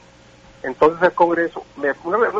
entonces 0.62 1.02
el 1.02 1.12
Congreso, 1.12 1.62
me, 1.76 1.92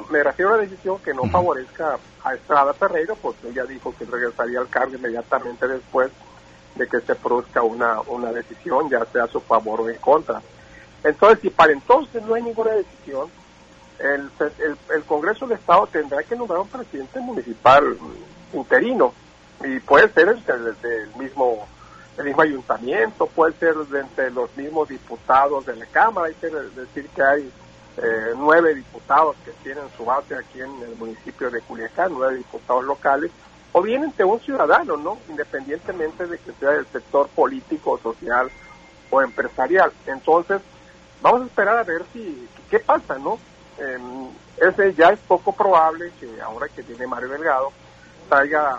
me 0.08 0.22
refiero 0.22 0.52
a 0.52 0.54
una 0.54 0.62
decisión 0.62 1.00
que 1.00 1.12
no 1.12 1.24
favorezca 1.24 1.98
a 2.24 2.32
Estrada 2.32 2.72
Ferreiro, 2.72 3.14
pues 3.16 3.36
ella 3.44 3.66
dijo 3.66 3.94
que 3.94 4.06
regresaría 4.06 4.58
al 4.58 4.70
cargo 4.70 4.94
inmediatamente 4.94 5.68
después 5.68 6.10
de 6.76 6.88
que 6.88 7.00
se 7.00 7.14
produzca 7.14 7.60
una, 7.60 8.00
una 8.06 8.32
decisión, 8.32 8.88
ya 8.88 9.04
sea 9.04 9.24
a 9.24 9.28
su 9.28 9.42
favor 9.42 9.82
o 9.82 9.90
en 9.90 9.98
contra. 9.98 10.40
Entonces, 11.04 11.40
si 11.40 11.50
para 11.50 11.72
entonces 11.72 12.22
no 12.24 12.34
hay 12.34 12.42
ninguna 12.42 12.72
decisión, 12.72 13.28
el, 13.98 14.30
el, 14.94 15.04
Congreso 15.04 15.46
del 15.46 15.58
Estado 15.58 15.86
tendrá 15.86 16.22
que 16.22 16.34
nombrar 16.34 16.60
un 16.60 16.68
presidente 16.68 17.20
municipal 17.20 17.96
interino 18.52 19.12
y 19.62 19.78
puede 19.80 20.08
ser 20.08 20.36
desde 20.36 21.02
el 21.02 21.14
mismo 21.16 21.68
el 22.16 22.24
mismo 22.26 22.42
ayuntamiento, 22.42 23.26
puede 23.26 23.54
ser 23.54 23.74
de 23.74 24.30
los 24.30 24.56
mismos 24.56 24.88
diputados 24.88 25.66
de 25.66 25.74
la 25.74 25.86
Cámara, 25.86 26.28
hay 26.28 26.34
que 26.34 26.48
decir 26.48 27.08
que 27.08 27.22
hay 27.22 27.50
eh, 27.96 28.32
nueve 28.36 28.74
diputados 28.74 29.34
que 29.44 29.50
tienen 29.64 29.84
su 29.96 30.04
base 30.04 30.36
aquí 30.36 30.60
en 30.60 30.80
el 30.82 30.96
municipio 30.96 31.50
de 31.50 31.60
Culiacán, 31.62 32.12
nueve 32.12 32.36
diputados 32.36 32.84
locales, 32.84 33.32
o 33.72 33.82
bien 33.82 34.04
entre 34.04 34.24
un 34.24 34.38
ciudadano, 34.40 34.96
¿no? 34.96 35.18
Independientemente 35.28 36.26
de 36.26 36.38
que 36.38 36.52
sea 36.52 36.70
del 36.70 36.86
sector 36.86 37.26
político, 37.28 37.98
social 37.98 38.48
o 39.10 39.20
empresarial. 39.20 39.92
Entonces, 40.06 40.62
vamos 41.24 41.40
a 41.40 41.46
esperar 41.46 41.78
a 41.78 41.84
ver 41.84 42.04
si 42.12 42.46
qué 42.68 42.78
pasa, 42.80 43.18
¿no? 43.18 43.38
Eh, 43.78 43.98
ese 44.58 44.92
ya 44.92 45.08
es 45.08 45.18
poco 45.20 45.52
probable 45.52 46.12
que 46.20 46.40
ahora 46.42 46.68
que 46.68 46.82
tiene 46.82 47.06
Mario 47.06 47.30
Delgado 47.30 47.72
traiga 48.28 48.78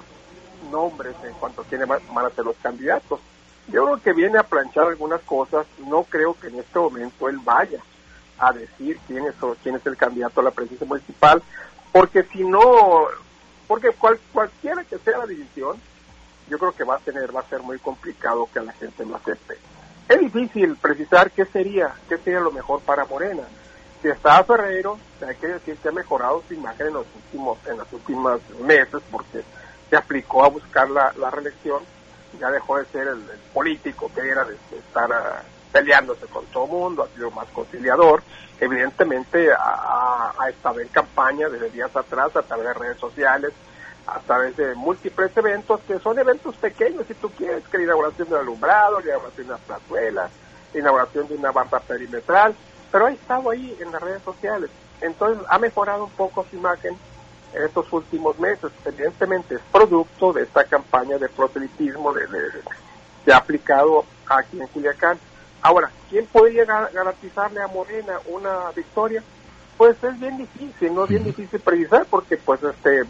nombres 0.71 1.15
en 1.23 1.33
cuanto 1.33 1.63
tiene 1.63 1.85
van 1.85 2.01
a 2.17 2.41
los 2.43 2.55
candidatos. 2.61 3.19
Yo 3.67 3.83
creo 3.83 4.01
que 4.01 4.13
viene 4.13 4.37
a 4.37 4.43
planchar 4.43 4.85
algunas 4.85 5.21
cosas, 5.21 5.65
no 5.87 6.03
creo 6.03 6.35
que 6.39 6.47
en 6.47 6.59
este 6.59 6.77
momento 6.77 7.27
él 7.27 7.39
vaya 7.43 7.79
a 8.37 8.53
decir 8.53 8.99
quién 9.07 9.25
es 9.25 9.33
quién 9.63 9.75
es 9.75 9.85
el 9.87 9.97
candidato 9.97 10.39
a 10.39 10.43
la 10.43 10.51
presidencia 10.51 10.87
municipal, 10.87 11.41
porque 11.91 12.23
si 12.25 12.43
no, 12.43 13.07
porque 13.67 13.89
cual, 13.89 14.19
cualquiera 14.31 14.83
que 14.83 14.99
sea 14.99 15.17
la 15.17 15.25
decisión, 15.25 15.77
yo 16.47 16.59
creo 16.59 16.73
que 16.73 16.83
va 16.83 16.97
a 16.97 16.99
tener, 16.99 17.35
va 17.35 17.39
a 17.39 17.49
ser 17.49 17.63
muy 17.63 17.79
complicado 17.79 18.47
que 18.53 18.59
a 18.59 18.63
la 18.63 18.73
gente 18.73 19.03
lo 19.03 19.15
acepte. 19.15 19.57
Es 20.07 20.19
difícil 20.19 20.75
precisar 20.75 21.31
qué 21.31 21.45
sería, 21.45 21.93
qué 22.07 22.17
sería 22.19 22.39
lo 22.39 22.51
mejor 22.51 22.81
para 22.81 23.05
Morena. 23.05 23.43
Si 24.01 24.07
está 24.07 24.43
Ferreiro, 24.43 24.99
hay 25.25 25.35
que 25.35 25.47
decir 25.47 25.77
que 25.77 25.89
ha 25.89 25.91
mejorado 25.91 26.43
su 26.47 26.53
imagen 26.53 26.87
en 26.87 26.93
los 26.93 27.07
últimos, 27.15 27.57
en 27.65 27.77
los 27.77 27.91
últimos 27.91 28.41
meses, 28.61 29.01
porque 29.09 29.43
se 29.89 29.95
aplicó 29.95 30.43
a 30.43 30.49
buscar 30.49 30.89
la, 30.89 31.11
reelección, 31.31 31.81
ya 32.39 32.51
dejó 32.51 32.77
de 32.77 32.85
ser 32.85 33.07
el, 33.07 33.23
político 33.51 34.11
que 34.13 34.21
era 34.29 34.43
de, 34.43 34.55
estar 34.77 35.43
peleándose 35.71 36.27
con 36.27 36.45
todo 36.47 36.65
el 36.65 36.71
mundo, 36.71 37.03
ha 37.03 37.15
sido 37.15 37.31
más 37.31 37.47
conciliador, 37.47 38.21
evidentemente 38.59 39.49
ha, 39.51 40.33
estado 40.49 40.79
en 40.81 40.87
campaña 40.89 41.49
desde 41.49 41.71
días 41.71 41.95
atrás 41.95 42.35
a 42.35 42.43
través 42.43 42.67
de 42.67 42.73
redes 42.73 42.97
sociales, 42.99 43.53
a 44.07 44.19
través 44.19 44.55
de 44.55 44.75
múltiples 44.75 45.35
eventos 45.35 45.81
que 45.81 45.99
son 45.99 46.19
eventos 46.19 46.55
pequeños, 46.57 47.05
si 47.07 47.13
tú 47.15 47.29
quieres, 47.31 47.67
que 47.67 47.77
la 47.77 47.85
inauguración 47.85 48.27
de 48.27 48.35
un 48.35 48.41
alumbrado, 48.41 48.99
la 48.99 49.05
inauguración 49.05 49.47
de 49.47 49.53
una 49.53 49.61
plazuela, 49.61 50.29
la 50.73 50.79
inauguración 50.79 51.27
de 51.27 51.35
una 51.35 51.51
barra 51.51 51.79
perimetral, 51.79 52.55
pero 52.91 53.07
ha 53.07 53.11
estado 53.11 53.49
ahí 53.49 53.75
en 53.79 53.91
las 53.91 54.01
redes 54.01 54.21
sociales. 54.23 54.69
Entonces 55.01 55.43
ha 55.49 55.59
mejorado 55.59 56.05
un 56.05 56.11
poco 56.11 56.45
su 56.49 56.55
imagen 56.55 56.97
en 57.53 57.63
estos 57.63 57.91
últimos 57.91 58.37
meses. 58.39 58.71
Evidentemente 58.85 59.55
es 59.55 59.61
producto 59.71 60.33
de 60.33 60.43
esta 60.43 60.63
campaña 60.65 61.17
de 61.17 61.29
proselitismo 61.29 62.13
de, 62.13 62.27
de, 62.27 62.39
de 63.25 63.33
aplicado 63.33 64.05
aquí 64.27 64.61
en 64.61 64.67
Culiacán. 64.67 65.17
Ahora, 65.61 65.89
¿quién 66.09 66.27
podría 66.27 66.65
garantizarle 66.65 67.61
a 67.61 67.67
Morena 67.67 68.19
una 68.27 68.71
victoria? 68.75 69.23
Pues 69.77 70.01
es 70.03 70.19
bien 70.19 70.37
difícil, 70.37 70.93
no 70.93 71.03
es 71.03 71.09
bien 71.09 71.23
difícil 71.23 71.59
precisar 71.59 72.05
porque 72.09 72.37
pues 72.37 72.61
este 72.63 73.03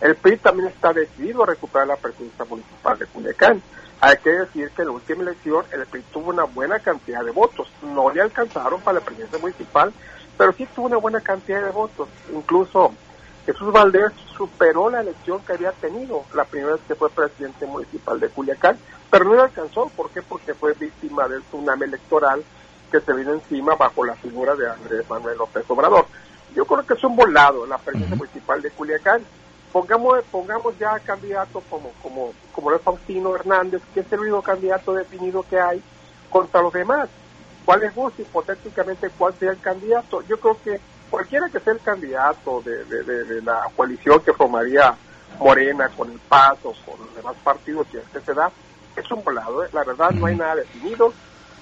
el 0.00 0.16
PRI 0.16 0.36
también 0.38 0.68
está 0.68 0.92
decidido 0.92 1.42
a 1.42 1.46
recuperar 1.46 1.86
la 1.86 1.96
presidencia 1.96 2.44
municipal 2.44 2.98
de 2.98 3.06
Culiacán. 3.06 3.62
Hay 4.00 4.16
que 4.18 4.30
decir 4.30 4.70
que 4.70 4.82
en 4.82 4.88
la 4.88 4.94
última 4.94 5.22
elección 5.22 5.64
el 5.72 5.86
PRI 5.86 6.02
tuvo 6.12 6.30
una 6.30 6.44
buena 6.44 6.78
cantidad 6.80 7.24
de 7.24 7.30
votos. 7.30 7.68
No 7.82 8.10
le 8.10 8.20
alcanzaron 8.20 8.80
para 8.80 8.98
la 8.98 9.04
presidencia 9.04 9.38
municipal, 9.38 9.92
pero 10.36 10.52
sí 10.52 10.66
tuvo 10.74 10.86
una 10.86 10.96
buena 10.96 11.20
cantidad 11.20 11.62
de 11.62 11.70
votos. 11.70 12.08
Incluso 12.32 12.92
Jesús 13.46 13.72
Valdés 13.72 14.12
superó 14.36 14.90
la 14.90 15.00
elección 15.00 15.40
que 15.40 15.52
había 15.52 15.72
tenido 15.72 16.24
la 16.34 16.44
primera 16.44 16.72
vez 16.72 16.82
que 16.88 16.94
fue 16.94 17.10
presidente 17.10 17.66
municipal 17.66 18.18
de 18.18 18.28
Culiacán, 18.28 18.78
pero 19.10 19.24
no 19.24 19.34
le 19.34 19.42
alcanzó. 19.42 19.90
¿Por 19.94 20.10
qué? 20.10 20.22
Porque 20.22 20.54
fue 20.54 20.72
víctima 20.74 21.28
del 21.28 21.42
tsunami 21.42 21.84
electoral 21.84 22.42
que 22.90 23.00
se 23.00 23.12
vino 23.12 23.34
encima 23.34 23.74
bajo 23.74 24.04
la 24.04 24.14
figura 24.14 24.54
de 24.54 24.70
Andrés 24.70 25.08
Manuel 25.08 25.38
López 25.38 25.64
Obrador. 25.68 26.06
Yo 26.54 26.64
creo 26.64 26.86
que 26.86 26.94
es 26.94 27.04
un 27.04 27.16
volado 27.16 27.66
la 27.66 27.78
presidencia 27.78 28.16
municipal 28.16 28.62
de 28.62 28.70
Culiacán. 28.70 29.22
Pongamos, 29.74 30.22
pongamos 30.30 30.78
ya 30.78 31.00
candidatos 31.00 31.64
como, 31.68 31.90
como, 32.00 32.32
como 32.52 32.70
el 32.70 32.78
Faustino 32.78 33.34
Hernández, 33.34 33.82
que 33.92 34.00
es 34.00 34.12
el 34.12 34.20
único 34.20 34.40
candidato 34.40 34.94
definido 34.94 35.44
que 35.50 35.58
hay 35.58 35.82
contra 36.30 36.62
los 36.62 36.72
demás. 36.72 37.08
¿Cuál 37.64 37.82
es 37.82 37.92
vos, 37.92 38.12
hipotéticamente, 38.16 39.10
cuál 39.18 39.34
sea 39.34 39.50
el 39.50 39.58
candidato? 39.58 40.22
Yo 40.28 40.38
creo 40.38 40.56
que 40.62 40.80
cualquiera 41.10 41.48
que 41.48 41.58
sea 41.58 41.72
el 41.72 41.80
candidato 41.80 42.62
de, 42.62 42.84
de, 42.84 43.02
de, 43.02 43.24
de 43.24 43.42
la 43.42 43.68
coalición 43.74 44.20
que 44.20 44.32
formaría 44.32 44.94
Morena 45.40 45.88
con 45.88 46.08
el 46.08 46.20
PAS 46.20 46.58
o 46.62 46.72
con 46.86 47.04
los 47.04 47.16
demás 47.16 47.34
partidos 47.42 47.88
que 47.88 47.98
este 47.98 48.20
se 48.20 48.32
da, 48.32 48.52
es 48.94 49.10
un 49.10 49.24
volado. 49.24 49.64
¿eh? 49.64 49.70
La 49.72 49.82
verdad, 49.82 50.12
no 50.12 50.26
hay 50.26 50.36
nada 50.36 50.54
definido 50.54 51.12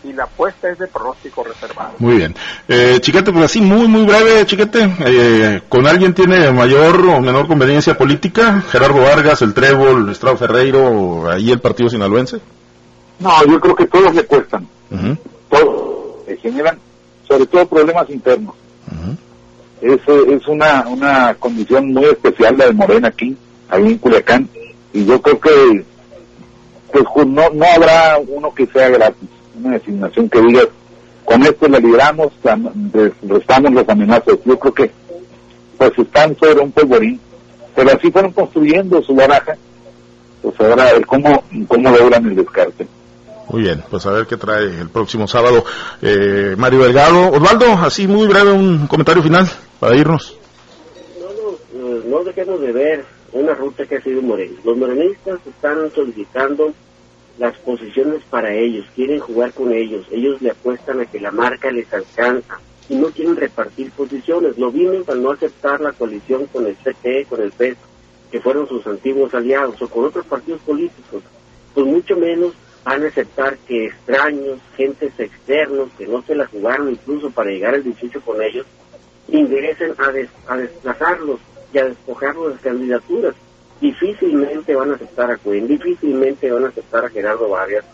y 0.05 0.13
la 0.13 0.25
apuesta 0.25 0.71
es 0.71 0.79
de 0.79 0.87
pronóstico 0.87 1.45
reservado. 1.45 1.93
Muy 1.99 2.17
bien. 2.17 2.35
Eh, 2.69 2.99
chiquete, 3.01 3.33
pues 3.33 3.45
así 3.45 3.61
muy, 3.61 3.87
muy 3.87 4.05
breve, 4.05 4.45
Chiquete, 4.47 4.95
eh, 5.01 5.61
¿con 5.69 5.87
alguien 5.87 6.15
tiene 6.15 6.51
mayor 6.53 7.01
o 7.07 7.21
menor 7.21 7.47
conveniencia 7.47 7.97
política? 7.97 8.63
Gerardo 8.71 9.01
Vargas, 9.03 9.43
el 9.43 9.55
Trébol, 9.55 10.11
Estrado 10.11 10.37
Ferreiro, 10.37 11.31
ahí 11.31 11.51
el 11.51 11.61
partido 11.61 11.89
sinaloense. 11.89 12.41
No, 13.21 13.45
yo 13.47 13.61
creo 13.61 13.75
que 13.77 13.87
todos 13.87 14.15
le 14.15 14.25
cuestan. 14.25 14.67
Uh 14.91 14.97
-huh. 14.97 15.19
Todos 15.49 16.27
le 16.27 16.37
generan, 16.39 16.79
sobre 17.29 17.47
todo, 17.47 17.67
problemas 17.67 18.09
internos. 18.11 18.55
Uh 18.91 18.95
-huh. 18.95 19.17
Es, 19.83 20.01
es 20.41 20.49
una, 20.49 20.87
una 20.89 21.35
condición 21.35 21.93
muy 21.93 22.05
especial 22.05 22.57
la 22.57 22.67
de 22.67 22.73
Morena 22.73 23.09
aquí, 23.09 23.37
ahí 23.69 23.87
en 23.87 23.99
Culiacán, 23.99 24.49
y 24.93 25.05
yo 25.05 25.21
creo 25.21 25.41
que 25.41 25.85
pues 26.93 27.27
no, 27.27 27.49
no 27.51 27.65
habrá 27.75 28.19
uno 28.29 28.53
que 28.55 28.67
sea 28.67 28.91
gratis 28.91 29.29
una 29.55 29.73
designación 29.73 30.29
que 30.29 30.41
diga 30.41 30.63
con 31.25 31.43
esto 31.43 31.69
le 31.69 31.81
libramos, 31.81 32.33
restamos 33.23 33.73
las 33.73 33.89
amenazas. 33.89 34.39
Yo 34.45 34.59
creo 34.59 34.75
que 34.75 34.91
pues 35.79 35.93
están 35.99 36.37
sobre 36.37 36.61
un 36.61 36.73
polvorín, 36.73 37.21
pero 37.75 37.91
así 37.91 38.11
fueron 38.11 38.33
construyendo 38.33 39.03
su 39.03 39.15
baraja, 39.15 39.57
pues 40.43 40.61
ahora 40.61 40.89
a 40.89 40.93
ver 40.93 41.07
cómo, 41.07 41.43
cómo 41.69 41.91
logran 41.91 42.27
el 42.27 42.37
descarte. 42.37 42.87
Muy 43.49 43.63
bien, 43.63 43.83
pues 43.91 44.07
a 44.07 44.13
ver 44.13 44.27
qué 44.27 44.37
trae 44.37 44.65
el 44.65 44.89
próximo 44.89 45.27
sábado 45.27 45.65
eh, 46.01 46.55
Mario 46.57 46.85
Delgado. 46.85 47.31
Osvaldo, 47.33 47.73
así 47.85 48.07
muy 48.07 48.27
breve 48.27 48.53
un 48.53 48.87
comentario 48.87 49.23
final 49.23 49.49
para 49.79 49.97
irnos. 49.97 50.37
No, 51.21 51.81
no, 51.81 51.99
no 52.05 52.25
dejemos 52.25 52.61
de 52.61 52.73
ver 52.73 53.05
una 53.33 53.55
ruta 53.55 53.85
que 53.85 53.97
ha 53.97 54.01
sido 54.01 54.23
Moreno. 54.23 54.55
Los 54.65 54.77
morenistas 54.77 55.39
están 55.47 55.91
solicitando 55.95 56.73
las 57.39 57.57
posiciones 57.59 58.23
para 58.25 58.53
ellos, 58.55 58.87
quieren 58.95 59.21
jugar 59.21 59.53
con 59.53 59.73
ellos, 59.73 60.07
ellos 60.11 60.41
le 60.43 60.51
apuestan 60.51 61.01
a 61.01 61.07
que 61.07 61.21
la 61.21 61.31
marca 61.31 61.71
les 61.71 61.93
alcanza 61.93 62.61
y 62.89 62.97
no 62.97 63.09
quieren 63.09 63.37
repartir 63.37 63.91
posiciones. 63.93 64.59
Lo 64.59 64.71
vimos 64.71 65.09
al 65.09 65.23
no 65.23 65.31
aceptar 65.31 65.81
la 65.81 65.93
coalición 65.93 66.47
con 66.47 66.67
el 66.67 66.77
CT, 66.77 67.29
con 67.29 67.41
el 67.41 67.53
PES, 67.53 67.77
que 68.31 68.41
fueron 68.41 68.69
sus 68.69 68.87
antiguos 68.87 69.35
aliados, 69.35 69.81
o 69.81 69.89
con 69.89 70.05
otros 70.05 70.27
partidos 70.27 70.61
políticos, 70.63 71.23
pues 71.75 71.87
mucho 71.87 72.17
menos 72.17 72.55
van 72.85 73.05
a 73.05 73.09
aceptar 73.09 73.57
que 73.59 73.87
extraños, 73.87 74.59
gentes 74.77 75.13
externos, 75.19 75.91
que 75.97 76.07
no 76.07 76.23
se 76.23 76.35
la 76.35 76.47
jugaron 76.47 76.91
incluso 76.91 77.31
para 77.31 77.51
llegar 77.51 77.75
al 77.75 77.85
18 77.85 78.21
con 78.23 78.43
ellos, 78.43 78.67
ingresen 79.29 79.95
a, 79.99 80.11
des 80.11 80.29
a 80.49 80.57
desplazarlos 80.57 81.41
y 81.73 81.79
a 81.79 81.85
despojarlos 81.87 82.49
de 82.49 82.55
las 82.55 82.63
candidaturas 82.63 83.35
difícilmente 83.83 84.77
van 84.77 84.93
a 84.93 84.95
aceptar 84.95 85.33
a 85.33 85.37
Cuen, 85.37 85.67
difícilmente 85.67 86.51
van 86.53 86.65
a 86.65 86.69
aceptar 86.69 87.05
a 87.05 87.11
Gerardo 87.11 87.49
Vargas, 87.49 87.85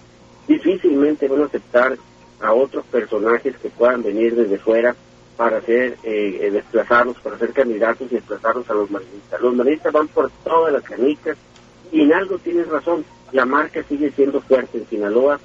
difícilmente 0.46 1.26
van 1.28 1.40
a 1.40 1.46
aceptar 1.46 1.96
a 2.40 2.52
otros 2.52 2.84
personajes 2.86 3.56
que 3.56 3.70
puedan 3.70 4.02
venir 4.02 4.36
desde 4.36 4.58
fuera 4.58 4.94
para 5.38 5.56
hacer 5.56 5.96
eh, 6.02 6.50
desplazarlos, 6.52 7.18
para 7.20 7.38
ser 7.38 7.52
candidatos 7.52 8.06
y 8.10 8.16
desplazarlos 8.16 8.68
a 8.68 8.74
los 8.74 8.90
maristas. 8.90 9.40
Los 9.40 9.54
maristas 9.54 9.92
van 9.92 10.08
por 10.08 10.30
todas 10.44 10.74
las 10.74 10.82
canicas 10.82 11.38
y 11.90 12.02
en 12.02 12.12
algo 12.12 12.38
tienes 12.38 12.68
razón, 12.68 13.04
la 13.32 13.46
marca 13.46 13.82
sigue 13.88 14.10
siendo 14.10 14.42
fuerte 14.42 14.78
en 14.78 14.86
Sinaloa 14.88 15.40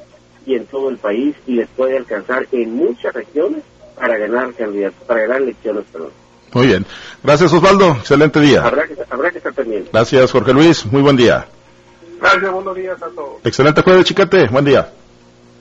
y 0.46 0.56
en 0.56 0.66
todo 0.66 0.90
el 0.90 0.98
país 0.98 1.36
y 1.48 1.54
les 1.54 1.70
puede 1.70 1.96
alcanzar 1.96 2.48
en 2.52 2.76
muchas 2.76 3.14
regiones 3.14 3.64
para 3.96 4.18
ganar 4.18 4.54
candidatos, 4.56 5.02
para 5.08 5.22
ganar 5.22 5.42
elecciones, 5.42 5.86
perdón. 5.90 6.23
Muy 6.54 6.68
bien. 6.68 6.86
Gracias, 7.24 7.52
Osvaldo. 7.54 7.92
Excelente 8.00 8.40
día. 8.40 8.64
Habrá 8.64 8.88
que, 8.88 8.96
habrá 9.10 9.32
que 9.32 9.38
estar 9.38 9.54
pendiente. 9.54 9.90
Gracias, 9.92 10.32
Jorge 10.32 10.54
Luis. 10.54 10.86
Muy 10.86 11.02
buen 11.02 11.16
día. 11.16 11.48
Gracias, 12.20 12.52
buenos 12.52 12.76
días 12.76 13.02
a 13.02 13.08
todos. 13.08 13.40
Excelente 13.44 13.82
jueves, 13.82 14.06
Chiquete. 14.06 14.48
Buen 14.48 14.66
día. 14.66 14.90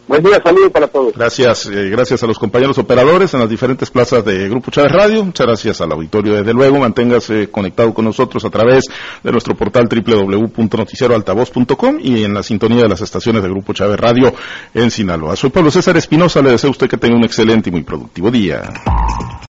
Buen 0.08 0.22
día, 0.22 0.40
saludos 0.42 0.72
para 0.72 0.88
todos. 0.88 1.14
Gracias, 1.14 1.66
eh, 1.66 1.88
gracias 1.88 2.22
a 2.22 2.26
los 2.26 2.38
compañeros 2.38 2.76
operadores 2.76 3.32
en 3.34 3.40
las 3.40 3.48
diferentes 3.48 3.88
plazas 3.88 4.24
de 4.24 4.48
Grupo 4.48 4.72
Chávez 4.72 4.90
Radio. 4.90 5.24
Muchas 5.24 5.46
gracias 5.46 5.80
al 5.80 5.92
auditorio, 5.92 6.34
desde 6.34 6.52
luego. 6.52 6.80
Manténgase 6.80 7.50
conectado 7.50 7.94
con 7.94 8.04
nosotros 8.04 8.44
a 8.44 8.50
través 8.50 8.84
de 9.22 9.32
nuestro 9.32 9.54
portal 9.54 9.88
www.noticieroaltavoz.com 9.88 11.98
y 12.02 12.24
en 12.24 12.34
la 12.34 12.42
sintonía 12.42 12.82
de 12.82 12.88
las 12.88 13.00
estaciones 13.00 13.44
de 13.44 13.48
Grupo 13.48 13.72
Chávez 13.72 13.98
Radio 13.98 14.34
en 14.74 14.90
Sinaloa. 14.90 15.36
Soy 15.36 15.50
Pablo 15.50 15.70
César 15.70 15.96
Espinosa. 15.96 16.42
Le 16.42 16.50
deseo 16.50 16.68
a 16.68 16.72
usted 16.72 16.88
que 16.88 16.96
tenga 16.96 17.16
un 17.16 17.24
excelente 17.24 17.70
y 17.70 17.72
muy 17.72 17.82
productivo 17.82 18.30
día. 18.30 18.62